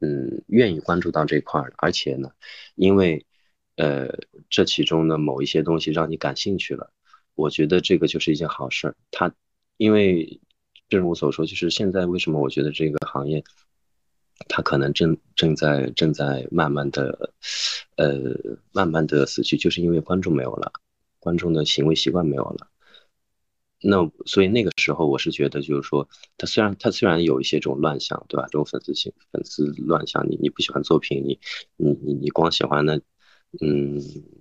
[0.00, 2.30] 嗯，愿意关注到这块儿，而且呢，
[2.74, 3.26] 因为
[3.76, 4.08] 呃
[4.48, 6.90] 这其中的某一些东西让你感兴趣了。
[7.34, 8.96] 我觉得这个就是一件好事儿。
[9.10, 9.32] 它，
[9.76, 10.40] 因为
[10.88, 13.44] 正如我所说，就是现在为什么我觉得这个行业，
[14.46, 17.32] 他可能正正在正在慢慢的，
[17.96, 18.14] 呃，
[18.72, 20.72] 慢慢的死去，就是因为观众没有了，
[21.18, 22.68] 观众的行为习惯没有了。
[23.80, 28.44] 那所以那个时候，我是觉得就是说，他虽然他虽然有一些这种乱象，对吧？
[28.46, 31.38] 这种粉丝性粉丝乱象，你你不喜欢作品，你
[31.76, 33.00] 你你你光喜欢那。
[33.62, 33.98] 嗯，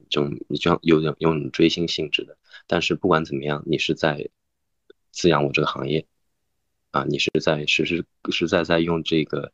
[0.10, 2.38] 这种你就有点用追星性质的，
[2.68, 4.30] 但是不管怎么样，你是在
[5.14, 6.06] 滋养我这个行业
[6.92, 9.52] 啊，你是在实实实在在用这个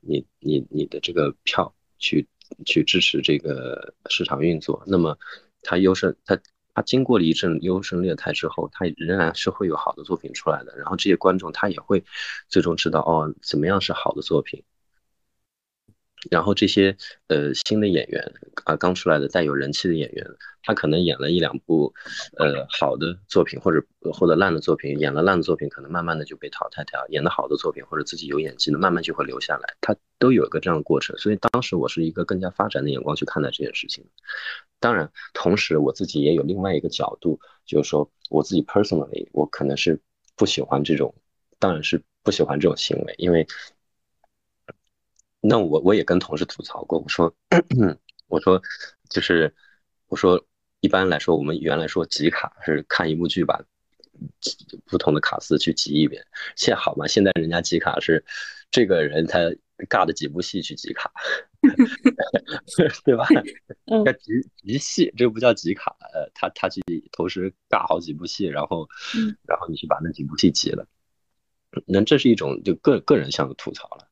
[0.00, 2.26] 你你你的这个票去
[2.66, 4.82] 去支持这个市场运作。
[4.86, 5.16] 那么
[5.62, 6.38] 它优胜它
[6.74, 10.76] 它经过了一阵优胜劣汰之后，它仍然是会有好的作品出来的。
[10.76, 12.04] 然后这些观众他也会
[12.48, 14.64] 最终知道哦，怎么样是好的作品。
[16.30, 16.96] 然后这些
[17.28, 18.32] 呃新的演员
[18.64, 20.26] 啊，刚出来的带有人气的演员，
[20.62, 21.92] 他可能演了一两部
[22.38, 29.74] 呃好的作品，或者或者烂的作品，演了烂的作品，可能慢慢的就被淘汰掉；演的好的作品或者自己有演技的，慢慢就会留下来。
[29.80, 31.16] 他都有一个这样的过程。
[31.18, 34.04] 所以当时我是一个更加发展的眼光去看待这件事情。
[34.78, 40.00] 当然，同时我自己也有另外一个角度，就是说我自己 personally，我可能是
[40.36, 41.12] 不喜欢这种，
[41.58, 43.44] 当然是不喜欢这种行为，因为。
[45.44, 47.34] 那我我也跟同事吐槽过，我说，
[48.28, 48.62] 我说，
[49.10, 49.52] 就是
[50.06, 50.40] 我说，
[50.80, 53.60] 一般来说，我们原来说集卡是看一部剧吧
[54.86, 56.24] 不同的卡司去集一遍，
[56.54, 57.08] 现好嘛？
[57.08, 58.24] 现在人家集卡是
[58.70, 59.40] 这个人他
[59.88, 61.10] 尬的几部戏去集卡
[63.04, 63.26] 对吧？
[64.06, 66.80] 要集集戏，这不叫集卡，呃，他他去
[67.10, 68.88] 同时尬好几部戏，然后
[69.44, 70.86] 然后你去把那几部戏集了，
[71.84, 74.08] 那这是一种就个个人向的吐槽了。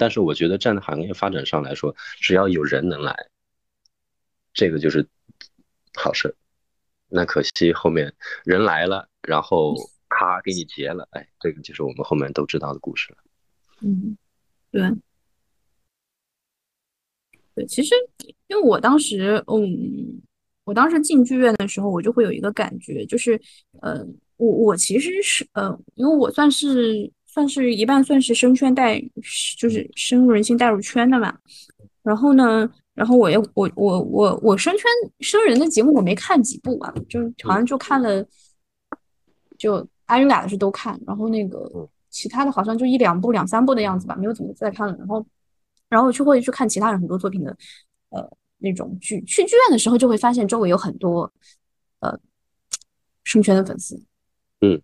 [0.00, 3.14] 但是我觉得站在行业发展上来说，只要有人能来，
[4.54, 5.06] 这个就是
[5.92, 6.34] 好事。
[7.10, 8.10] 那可惜后面
[8.42, 9.74] 人来了，然后
[10.08, 13.18] 咔给你结了，哎，这个就是我们后面都知道的故事了。
[13.82, 14.16] 嗯，
[14.70, 14.90] 对，
[17.54, 17.94] 对，其实
[18.46, 20.22] 因为我当时，嗯，
[20.64, 23.38] 我当时进剧院的时候，我就会有一个感觉，就是，
[23.82, 24.02] 呃，
[24.38, 27.12] 我我其实是，呃，因为我算是。
[27.32, 29.00] 算是一半，算是生圈带，
[29.56, 31.36] 就是深入人心带入圈的嘛。
[32.02, 34.84] 然后呢，然后我又我我我我生圈
[35.20, 38.26] 生人的节目我没看几部啊，就好像就看了，
[39.56, 44.96] 就阿云嘎的是都看，然后那个其他的好像就一两部两三部的样子吧，没有怎么再看了。
[44.98, 45.24] 然后，
[45.88, 47.56] 然后去会去看其他人很多作品的，
[48.08, 48.28] 呃，
[48.58, 49.22] 那种剧。
[49.22, 51.32] 去剧院的时候就会发现周围有很多，
[52.00, 52.18] 呃，
[53.22, 54.02] 生圈的粉丝，
[54.62, 54.82] 嗯。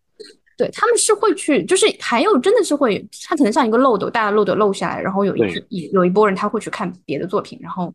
[0.57, 7.95] 对他们是会去，就是还有真的是会，他可能像一个漏斗，大的漏斗漏下来，然后有一一有一波人他会去看别的作品，然后，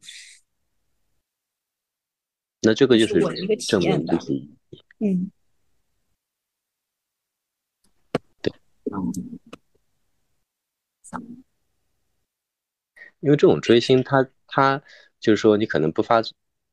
[2.62, 4.16] 那这个就是我的一个体验的，
[5.00, 5.32] 嗯，
[8.44, 8.54] 对，
[13.22, 14.84] 因为这种追星，他他
[15.20, 16.22] 就是说，你可能不发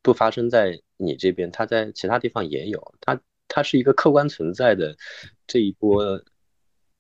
[0.02, 3.18] 不发生在你这边，他在其他地方也有，他
[3.48, 4.94] 它是一个客观存在的。
[5.48, 6.02] 这一波，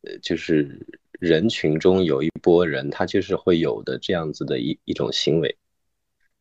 [0.00, 0.84] 呃，就是
[1.20, 5.56] 人群中有一波人，他就是会有的这样子的一一种行为，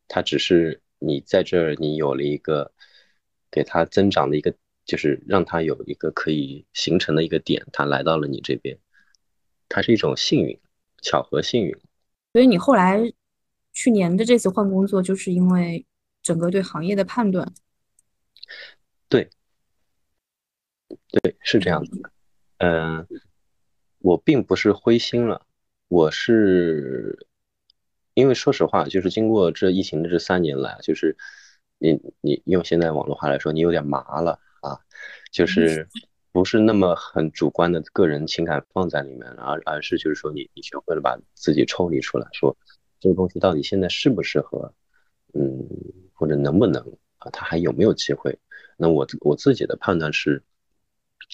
[0.08, 2.72] 他只是你在这儿，你有了一个
[3.50, 4.52] 给他增长的一个，
[4.86, 8.76] 就是让他有一个可以形成的一个点，他来到了你这边，
[9.68, 10.58] 它是一种幸运、
[11.02, 11.76] 巧合、幸运。
[12.32, 13.12] 所以你后来
[13.72, 15.84] 去年的这次换工作，就是因为
[16.22, 17.52] 整个对行业的判断。
[19.10, 19.28] 对。
[21.48, 22.10] 对，是这样子的。
[22.58, 23.06] 嗯，
[24.00, 25.46] 我并不是灰心了，
[25.88, 27.26] 我是
[28.14, 31.16] 因为说实话，就是经过这疫情的这三年来，就是
[31.78, 34.78] 你你用现在网络话来说，你有点麻了啊，
[35.30, 35.88] 就是
[36.32, 42.56] 不是那么很主观的个人情感放在里面，而而是就是说你你学会了把自己抽离出来，说
[43.00, 44.74] 这个东西到底现在适不适合，
[45.32, 45.64] 嗯，
[46.12, 46.82] 或者能不能
[47.18, 48.38] 啊，它还有没有机会？
[48.76, 50.42] 那我我自己的判断是。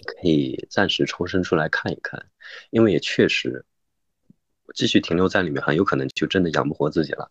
[0.06, 2.26] 可以暂时抽身出来看一看，
[2.70, 3.64] 因为也确实
[4.74, 7.30] 继续停留在里面，很有可能就真的养不活自己了，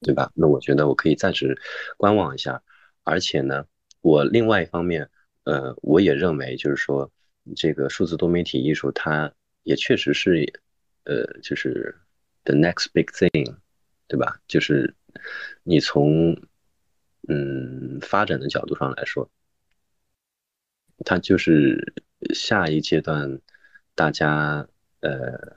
[0.00, 0.30] 对吧？
[0.34, 1.58] 那我觉得我可以暂时
[1.96, 2.62] 观望一下，
[3.02, 3.66] 而且呢，
[4.00, 5.08] 我另外一方面，
[5.44, 7.10] 呃，我也认为就是说，
[7.56, 9.32] 这个数字多媒体艺术，它
[9.64, 10.44] 也确实是，
[11.04, 11.96] 呃，就是
[12.44, 13.56] the next big thing，
[14.06, 14.40] 对吧？
[14.46, 14.94] 就是
[15.64, 16.36] 你从
[17.28, 19.28] 嗯发展的角度上来说。
[21.04, 21.94] 它就是
[22.34, 23.40] 下一阶段
[23.94, 24.66] 大家
[25.00, 25.56] 呃，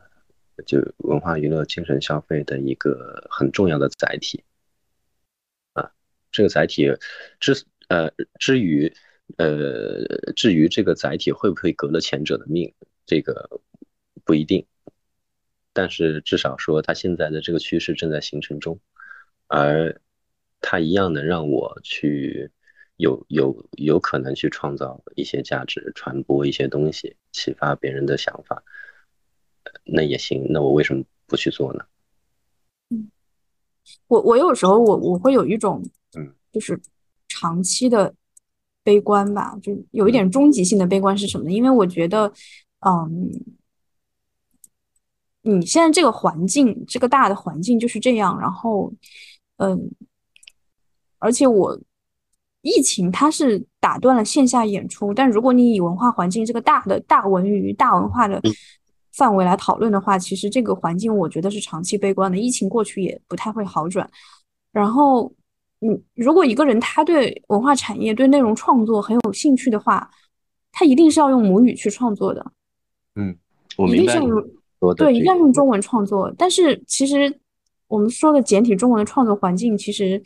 [0.65, 4.43] 就文化娱乐、精神消费的一个很重要的载体
[5.73, 5.91] 啊。
[6.31, 6.91] 这个载体
[7.39, 7.53] 之
[7.89, 8.91] 呃至于
[9.37, 10.03] 呃
[10.35, 12.73] 至于这个载体会不会革了前者的命，
[13.05, 13.61] 这个
[14.23, 14.65] 不一定。
[15.73, 18.79] 但是至少说，它现在的这个趋势正在形成中，
[19.47, 20.01] 而
[20.61, 22.51] 它一样能让我去。
[22.97, 28.63] 有有有可能去创造一些价值，传播一些东西，启发别人的想法，
[29.83, 30.45] 那也行。
[30.49, 31.85] 那我为什么不去做呢？
[32.89, 33.11] 嗯，
[34.07, 35.83] 我我有时候我我会有一种，
[36.17, 36.79] 嗯，就是
[37.27, 38.15] 长期的
[38.81, 41.51] 悲观吧，就有一点终极性的悲观是什么呢？
[41.51, 42.31] 因为我觉得，
[42.79, 43.29] 嗯，
[45.41, 48.93] 你现在这个环境，这个大的环境就是这样，然后，
[49.57, 49.91] 嗯，
[51.19, 51.77] 而且我。
[52.65, 58.41] 疫情它是打断了线下演出，但如果你以文化环境这个大的大文娱大文化的
[59.13, 62.35] 范围来讨论的话，其实这个环境我觉得是长期悲观的。
[62.39, 64.09] 疫情过去也不太会好转。
[64.71, 65.31] 然后，
[65.81, 70.09] 嗯，如果一个人他对文化产业、对内容创作很有兴趣的话，
[70.71, 72.51] 他一定是要用母语去创作的。
[73.15, 73.37] 嗯，
[73.87, 76.33] 一定是用对，一定要用中文创作。
[76.35, 77.39] 但是其实
[77.87, 80.19] 我们说的简体中文的创作环境，其实。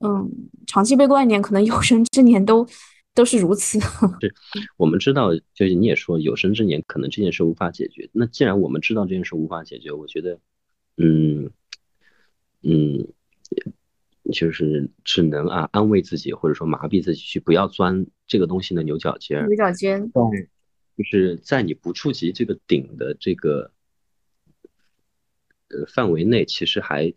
[0.00, 0.30] 嗯，
[0.66, 2.64] 长期悲观一点，可能有生之年都
[3.14, 3.80] 都是如此。
[4.20, 4.32] 对，
[4.76, 8.08] 我们知道，就是你也说有生之年可能这件事无法解决。
[8.12, 10.38] 那既然我们知道这件事无法解决，我觉得，
[10.98, 11.50] 嗯
[12.62, 13.08] 嗯，
[14.32, 19.44] 就是只能啊安慰自己，或者说麻痹自己，去不要钻这个东西的牛角尖。
[19.48, 20.08] 牛角尖。
[20.10, 20.48] 对，
[20.96, 23.72] 就是在你不触及这个顶的这个
[25.70, 27.12] 呃范围内，其实还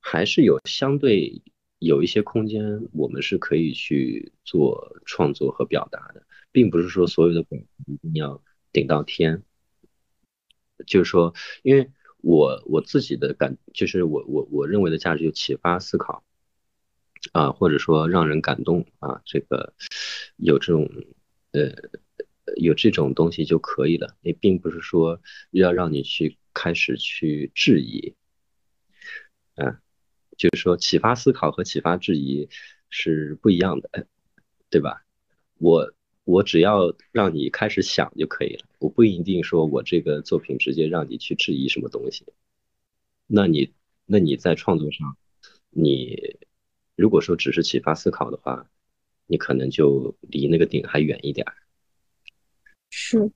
[0.00, 1.40] 还是有相对。
[1.84, 9.42] 有一些空间，我们是可以去做创作和表达的，并不是说所有的梗一定要顶到天。
[10.86, 16.24] 就是说，因为我我自己的感，就是我我我认为的价值就启发思考
[17.32, 19.74] 啊，或者说让人感动啊，这个
[20.36, 20.90] 有这种
[21.52, 21.70] 呃
[22.56, 24.16] 有这种东西就可以了。
[24.22, 25.20] 也并不是说
[25.50, 28.14] 要让你去开始去质疑，
[29.56, 29.83] 嗯。
[30.36, 32.48] 就是说，启发思考和启发质疑
[32.90, 34.06] 是不一样的，
[34.70, 35.04] 对吧？
[35.58, 35.92] 我
[36.24, 42.24] 我只要让你开始想就可以了，我不一定说我这个作品直接让你去质疑什么东西。
[43.26, 43.72] 那你
[44.06, 45.16] 那你在创作上，
[45.70, 46.36] 你
[46.96, 48.68] 如果说只是启发思考的话，
[49.26, 51.54] 你可能就离那个顶还远一点儿。
[52.90, 53.30] 是。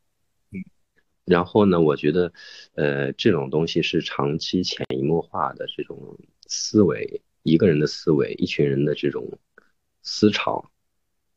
[1.24, 2.32] 然后呢，我觉得，
[2.74, 6.18] 呃，这种东西是长期潜移默化的这种
[6.48, 9.38] 思维，一个人的思维，一群人的这种
[10.02, 10.70] 思潮。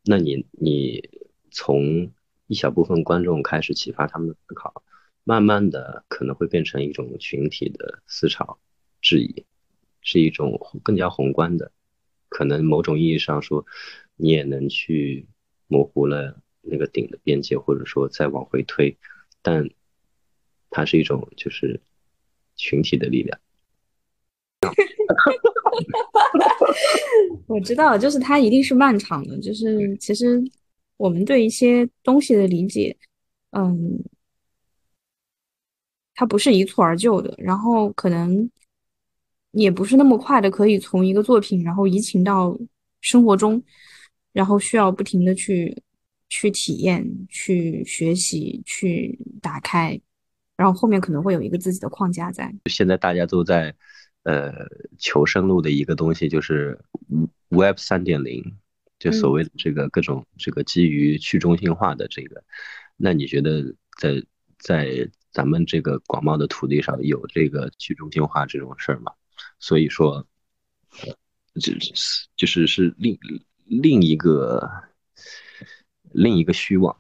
[0.04, 1.08] 那你你
[1.52, 2.12] 从
[2.48, 4.84] 一小部分观众开始启发他们的思考，
[5.24, 8.58] 慢慢的可能会变成一种群体的思潮，
[9.02, 9.46] 质疑，
[10.02, 11.72] 是一种更加宏观的，
[12.30, 13.66] 可能某种意义上说，
[14.16, 15.28] 你也能去
[15.68, 18.98] 模糊了那个顶的边界，或者说再往回推，
[19.44, 19.70] 但。
[20.74, 21.82] 它是一种就是
[22.56, 23.38] 群体的力量。
[27.48, 29.38] 我知道，就是它一定是漫长的。
[29.40, 30.42] 就是其实
[30.98, 32.96] 我们对一些东西的理解，
[33.52, 34.04] 嗯，
[36.16, 38.50] 它不是一蹴而就的，然后可能
[39.52, 42.58] 也不是那么快的可以从一个作品然后移情到
[43.02, 43.62] 生活中，
[44.34, 45.76] 然后需要不停的去
[46.30, 50.00] 去体验、去学习、去打开。
[50.58, 52.54] 然后后面可能会有一个自己的框架在。
[52.70, 53.74] 现在大家都在，
[54.24, 54.68] 呃，
[54.98, 56.80] 求生路的一个东西就是
[57.50, 58.56] Web 三点零，
[59.00, 62.44] 就所谓的这个各种这个基于去中心化的这个，
[62.98, 63.64] 那你觉得
[64.00, 64.24] 在
[64.60, 69.12] 在咱们这个广袤的土地上有这个去中心化这种事儿吗？
[69.60, 70.28] 所以说，
[71.60, 71.74] 就
[72.36, 73.18] 就是是另
[73.66, 74.70] 另一个
[76.12, 76.96] 另一个虚妄。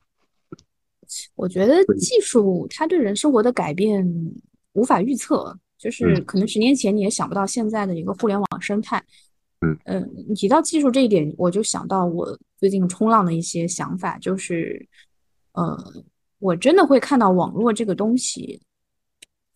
[1.35, 4.03] 我觉得技术它对人生活的改变
[4.73, 9.03] 无法预测，就是可能十年前你也想不到现在的一个互联网生态。
[9.61, 14.87] 嗯嗯，你提到技术这一点，我就想到我最近冲浪的一些想法，就是，
[15.53, 15.75] 呃，
[16.37, 18.61] 我真的会看到网络这个东西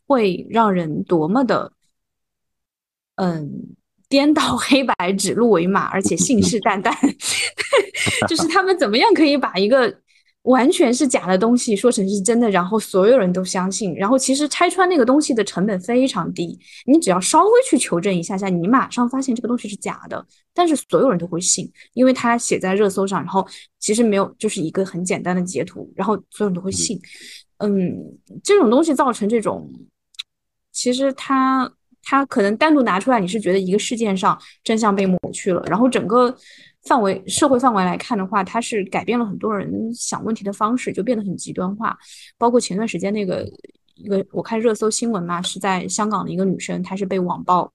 [0.07, 1.71] 会让人多么的，
[3.15, 3.75] 嗯，
[4.09, 6.91] 颠倒黑白，指鹿为马，而且信誓旦旦，
[8.27, 10.01] 就是他们怎么样可以把一个。
[10.45, 13.93] 完全是假的东西说成是真的，然后所有人都相信。
[13.95, 20.25] 然后其实拆穿那个东西的成本非常低，你只要稍微去求证一下下，你马上发现这个东西是假的。
[20.53, 23.45] 但是所有人都会信，因为它写在热搜上，然后
[23.79, 26.99] 其实没有就是一个很简单的截图，然后所有人都会信。
[27.57, 27.95] 嗯，
[28.43, 29.69] 这种东西造成这种，
[30.71, 31.71] 其实它
[32.03, 36.35] 它可能单独拿出来，你是觉得一个事件上真相被抹去了，然后整个。
[36.85, 41.97] 范围社会范围来看的话，它是改变了很多人想问题的方式，就变得很极端化。
[42.37, 43.43] 包括前段时间那个
[43.95, 47.71] 一个我看热搜新闻嘛，是在香港的一个女生，她是被网暴，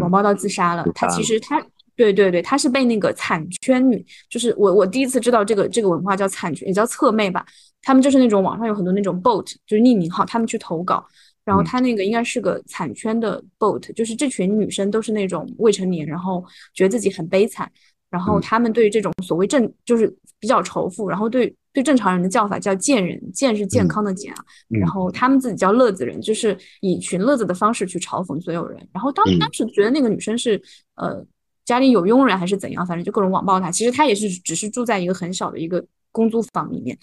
[0.00, 0.84] 网暴到自杀了。
[0.94, 7.46] 她其实她对对对，她是被那个惨圈女，就是我我第一次知道这个这个文化叫惨圈，也叫侧妹吧。
[7.82, 11.06] 他们就是那种网上有很多那种 bot，就是匿名号，他们去投稿，
[11.44, 16.44] 然后她那个应该是个惨圈的 bot，就是这群女生都是那种未成年，然后
[16.74, 17.70] 觉得自己很悲惨。
[18.10, 24.44] 然后他们对这种所谓正就是比较仇富，然后对对正常人的叫法叫贱人，贱是健康的健啊。
[24.68, 28.84] 然后他们自己叫乐子人，就是以群乐子的方式去嘲讽所有人。
[28.92, 30.60] 然后当当时觉得那个女生是
[30.96, 31.24] 呃
[31.64, 33.70] 家里有佣人还是怎样，反正就各种网暴她。
[33.70, 36.98] 其实她也是只是住在一个很小的一个公租房里面，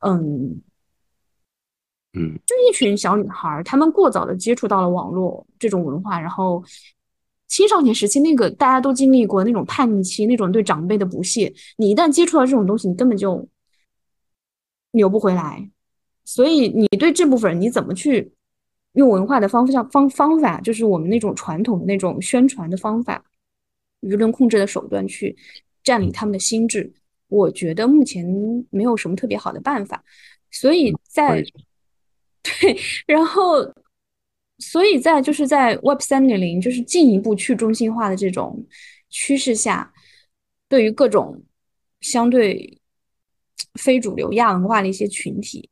[0.00, 0.60] 嗯
[2.12, 6.62] 嗯，就一群小女孩，她们过早的接触到了网络这种文化，然后。
[7.54, 13.48] 青少年时期那个大家都经历过那种叛逆期，那种对长辈的不屑，你一旦接触到这种东西，你根本就
[14.90, 15.70] 扭不回来。
[16.24, 18.32] 所以你对这部分人，你怎么去
[18.94, 23.24] 用文化的方向方方法，就是我们那种传统的那种宣传的方法，
[24.00, 25.36] 舆论控制的手段去
[25.84, 26.92] 占领他们的心智？
[27.28, 28.26] 我觉得目前
[28.70, 30.02] 没有什么特别好的办法。
[30.50, 31.40] 所以在
[32.42, 32.76] 对，
[33.06, 33.72] 然后。
[34.58, 38.64] 所以在就是在 Web 三点零就是进一步去中心化的这种
[39.10, 39.92] 趋势下，
[40.68, 41.42] 对于各种
[42.00, 42.80] 相对
[43.74, 45.68] 非主流亚文化的一些群体，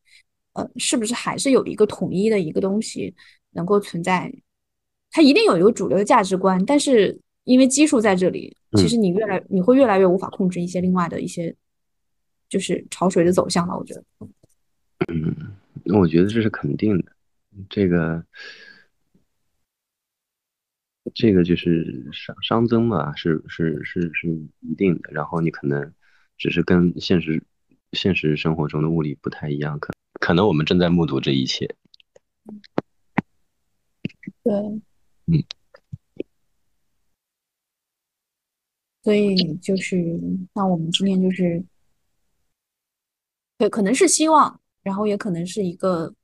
[0.54, 3.14] 呃，是不是还是有一个统一的一个东西
[3.52, 4.32] 能够存在？
[5.12, 11.54] 它一定有一个主流的价值观，但是因为基数在这里，其实你越来你会越来越无法控制一些另外的一些
[12.48, 13.76] 就是潮水的走向了。
[13.76, 14.04] 我觉得，
[15.08, 15.36] 嗯，
[15.84, 17.04] 那我觉得这是肯定的，
[17.70, 18.24] 这个。
[21.14, 24.28] 这个就是熵熵增嘛，是是是是
[24.60, 25.10] 一定的。
[25.12, 25.92] 然后你可能
[26.38, 27.42] 只是跟现实
[27.92, 31.74] 现实生活中的物理不太一样，可可能我们正在目睹这一切。
[34.42, 34.52] 对，
[35.26, 35.44] 嗯。
[39.02, 40.20] 所以就是，
[40.52, 41.64] 那我们今天就是，
[43.58, 46.14] 对，可能是希望，然后也可能是一个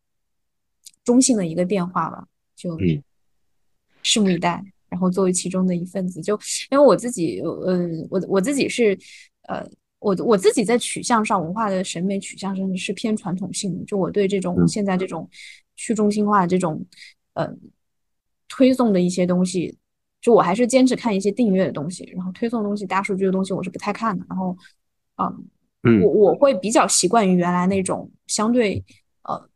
[1.03, 2.79] 中性的一个变化吧，就
[4.05, 4.65] 拭目以待。
[4.89, 6.35] 然后作为其中的一份子，就
[6.71, 8.99] 因为我自己，嗯，我我自己是，
[9.49, 9.65] 呃，
[9.99, 13.85] 我我自己在取向上，文化的审美取向上是偏传统性的。
[13.85, 15.29] 就我对这种现在这种
[15.77, 16.85] 去中心化的这种，
[17.35, 17.53] 呃，
[18.49, 19.77] 推送的一些东西，
[20.21, 24.25] 就我还是坚持看一些订阅的东西，然后推送东西、大数据的东西我是不太看的。
[24.29, 24.57] 然后，
[25.83, 28.85] 嗯，我我会比较习惯于原来那种相对，
[29.23, 29.49] 呃。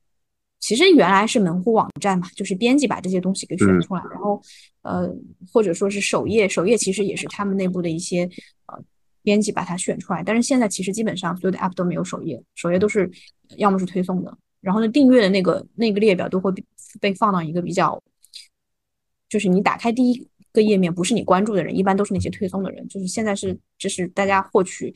[0.63, 4.41] 其实原来是门户网站嘛，就是编辑把这些东西给选出来，然后，
[4.83, 5.13] 呃，
[5.53, 8.23] 或者说是首页，首页其实也是他们内部的一些
[8.67, 8.81] 呃
[9.23, 10.23] 编辑把它选出来。
[10.23, 13.11] 但是现在其实基本上所有的 app 都没有首页，首页都是
[13.57, 16.53] 要么是推送的，然后呢，订阅的那个那个列表都会
[17.01, 18.01] 被放到一个比较，
[19.29, 24.95] 就是你打开第一个页面不是你关注的人，一般都是那些推送的人，就是现在是这是大家获取。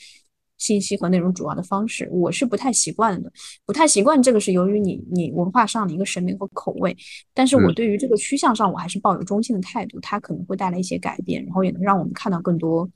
[0.59, 3.31] 信息和内容主要的方式，我是不太习惯的，
[3.65, 6.97] 不太习惯这个是由于你你文化上的一个审美和口味，
[7.35, 12.89] 但是我对于这个趋向上我还是抱有中性的态度，它可能会带来一些改变，然后也能让我们看到更多，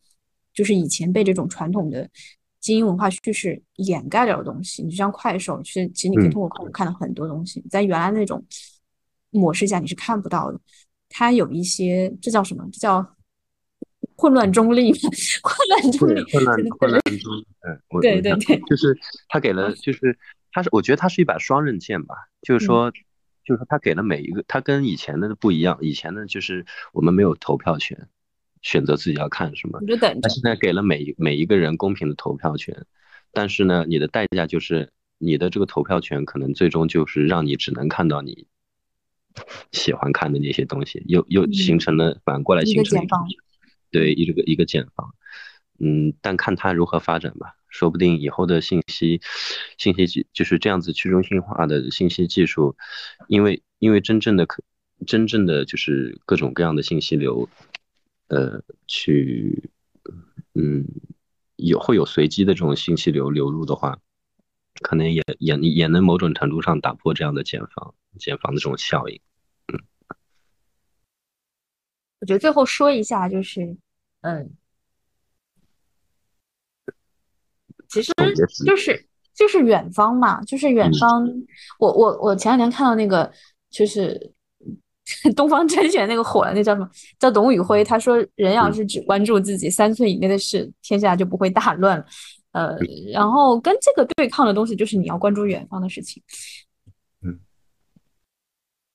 [0.54, 2.08] 就是以前被这种传统的
[2.60, 4.82] 精英文化叙事掩盖掉的东西。
[4.82, 8.42] 你就像快手，其实其实你可以通过快手看到很多东西，在原来那种
[9.30, 10.58] 模式下你是看不到的，
[11.08, 12.66] 它有一些这叫什么？
[12.72, 13.06] 这叫
[14.20, 14.98] 混乱中立嘛，
[15.42, 18.98] 混乱中立，混乱混乱中，嗯，我对对对，就是
[19.28, 20.18] 他给了，就是
[20.52, 22.90] 他是，我觉得他是一把双刃剑吧，就是说，
[23.44, 28.08] 就是说他给了每一个，他跟以前的不一样，以前呢就是我们没有投票权，
[28.60, 29.80] 选择自己要看什么，
[30.22, 32.84] 他现在给了每每一个人公平的投票权，
[33.32, 38.46] 但是呢，你的代价就是你的这个投票权可能最终就是让你只能看到你。
[39.70, 43.16] 喜欢看的那些东西，又又形成了反过来形成一个
[43.90, 45.14] 对一个一个茧房，
[45.78, 49.20] 嗯，但看它如何发展吧，说不定以后的信息
[49.78, 52.76] 信息技就是这样子去中心化的信息技术，
[53.28, 54.62] 因为因为真正的可
[55.06, 57.48] 真正的就是各种各样的信息流，
[58.28, 59.70] 呃，去
[60.54, 60.84] 嗯
[61.56, 63.98] 有会有随机的这种信息流流入的话，
[64.82, 67.94] 可能也也也能某种程度上打破这样的茧房。
[68.18, 69.20] 减房的这种效应，
[72.20, 73.76] 我觉得最后说一下，就是，
[74.20, 74.50] 嗯，
[77.88, 78.12] 其实
[78.66, 81.26] 就是就是远方嘛，就是远方。
[81.78, 83.32] 我我我前两天看到那个，
[83.70, 84.32] 就是
[85.34, 86.88] 东方甄选那个火了，那叫什么？
[87.18, 87.82] 叫董宇辉。
[87.82, 92.04] 他说，人要是只关注自己三寸以内的事，天下就不会大乱。
[92.52, 92.76] 呃，
[93.12, 96.22] 然后跟这个对抗的东西，就是你要关注远方的事情。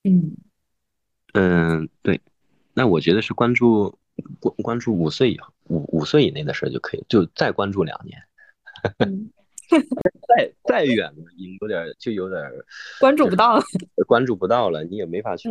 [0.03, 0.35] 嗯
[1.33, 2.21] 嗯，对，
[2.75, 3.97] 那我觉得是关注
[4.39, 8.21] 关关注五岁以后五五岁以内的事就可以，就再关注两年，
[10.27, 12.41] 再再远了，你有点就有点
[12.99, 13.63] 关注不到了，
[14.05, 15.49] 关注不到了，你也没法去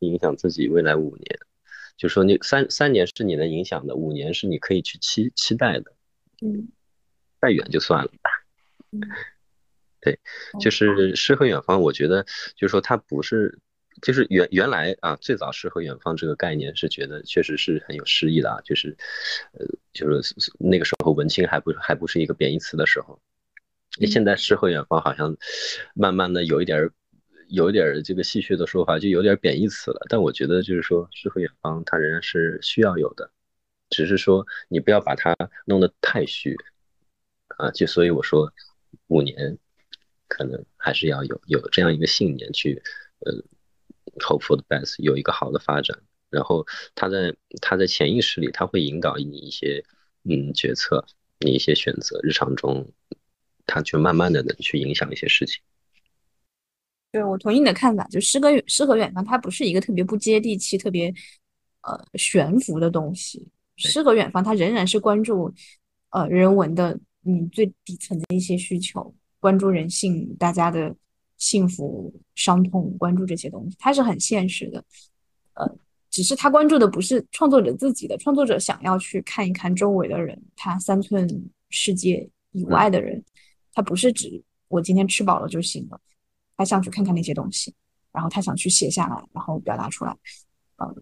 [0.00, 1.38] 影响自己未来五年。
[1.96, 5.92] 就说你三三年是你能影响的，五年是你可以去期期待的，
[6.42, 6.68] 嗯，
[7.40, 8.10] 再远就算了。
[8.92, 9.00] 嗯。
[10.04, 10.18] 对，
[10.58, 12.24] 就是诗和远方，我觉得
[12.56, 13.60] 就是说它不是，
[14.02, 18.96] 就是原原来啊，最早诗和远方这个概念是觉得确实是很有诗意的啊，就是，
[19.52, 23.18] 呃，就是那个时候文青还不还不是一个贬义词的时候，
[24.06, 25.36] 现在诗和远方好像
[25.94, 26.90] 慢慢的有一点
[27.48, 30.04] 有一点这个戏谑的说法，就有点贬义词了。
[30.08, 33.30] 但我觉得就是说诗和远方它仍然是需要有的，
[33.88, 36.56] 只是说你不要把它弄得太虚
[37.56, 38.52] 啊，就所以我说
[39.06, 39.56] 五年。
[40.28, 42.82] 可能还是要有有这样一个信念去，
[43.18, 43.34] 呃
[44.20, 45.98] ，hope for the best，有一个好的发展。
[46.30, 49.84] 然后他在他在潜意识里，他会引导你一些
[50.24, 51.04] 嗯决策，
[51.40, 52.90] 你一些选择，日常中
[53.66, 55.60] 他就慢慢的能去影响一些事情。
[57.10, 61.12] 对我同意你的看法，就诗歌诗和远方，它不是一个特别不接地气、特别
[61.82, 63.46] 呃悬浮的东西。
[63.76, 65.52] 诗和远方，它仍然是关注
[66.10, 69.14] 呃人文的嗯最底层的一些需求。
[69.38, 70.96] 关注人性，大家的
[71.42, 74.84] 幸福、伤痛，关注这些东西，它是很现实的。
[75.54, 75.68] 呃，
[76.08, 81.28] 只是他关注的不是创作者自己的，创作者想要去看一看周围的人，他三寸
[81.68, 83.20] 世界以外的人，
[83.74, 86.00] 他不是指我今天吃饱了就行了，
[86.56, 87.74] 他想去看看那些东西，
[88.12, 90.16] 然后他想去写下来，然后表达出来。
[90.76, 90.94] 嗯，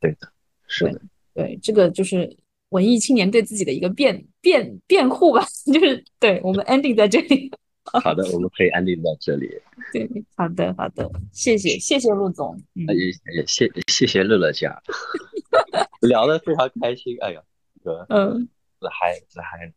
[0.00, 0.28] 对的，
[0.66, 1.00] 是的，
[1.34, 2.36] 对，这个就是
[2.70, 7.52] 文艺青年对自己的一个辩辩辩护吧， 就是对我们 ending 在这里。
[8.02, 9.48] 好的，我们可以安定到这里。
[9.92, 12.84] 对，好的，好的，谢谢，谢谢陆总，也
[13.34, 14.82] 也谢谢谢乐乐家，
[16.02, 17.16] 聊得非常开心。
[17.20, 17.42] 哎呀，
[18.08, 18.48] 嗯，
[18.80, 19.72] 自嗨自嗨。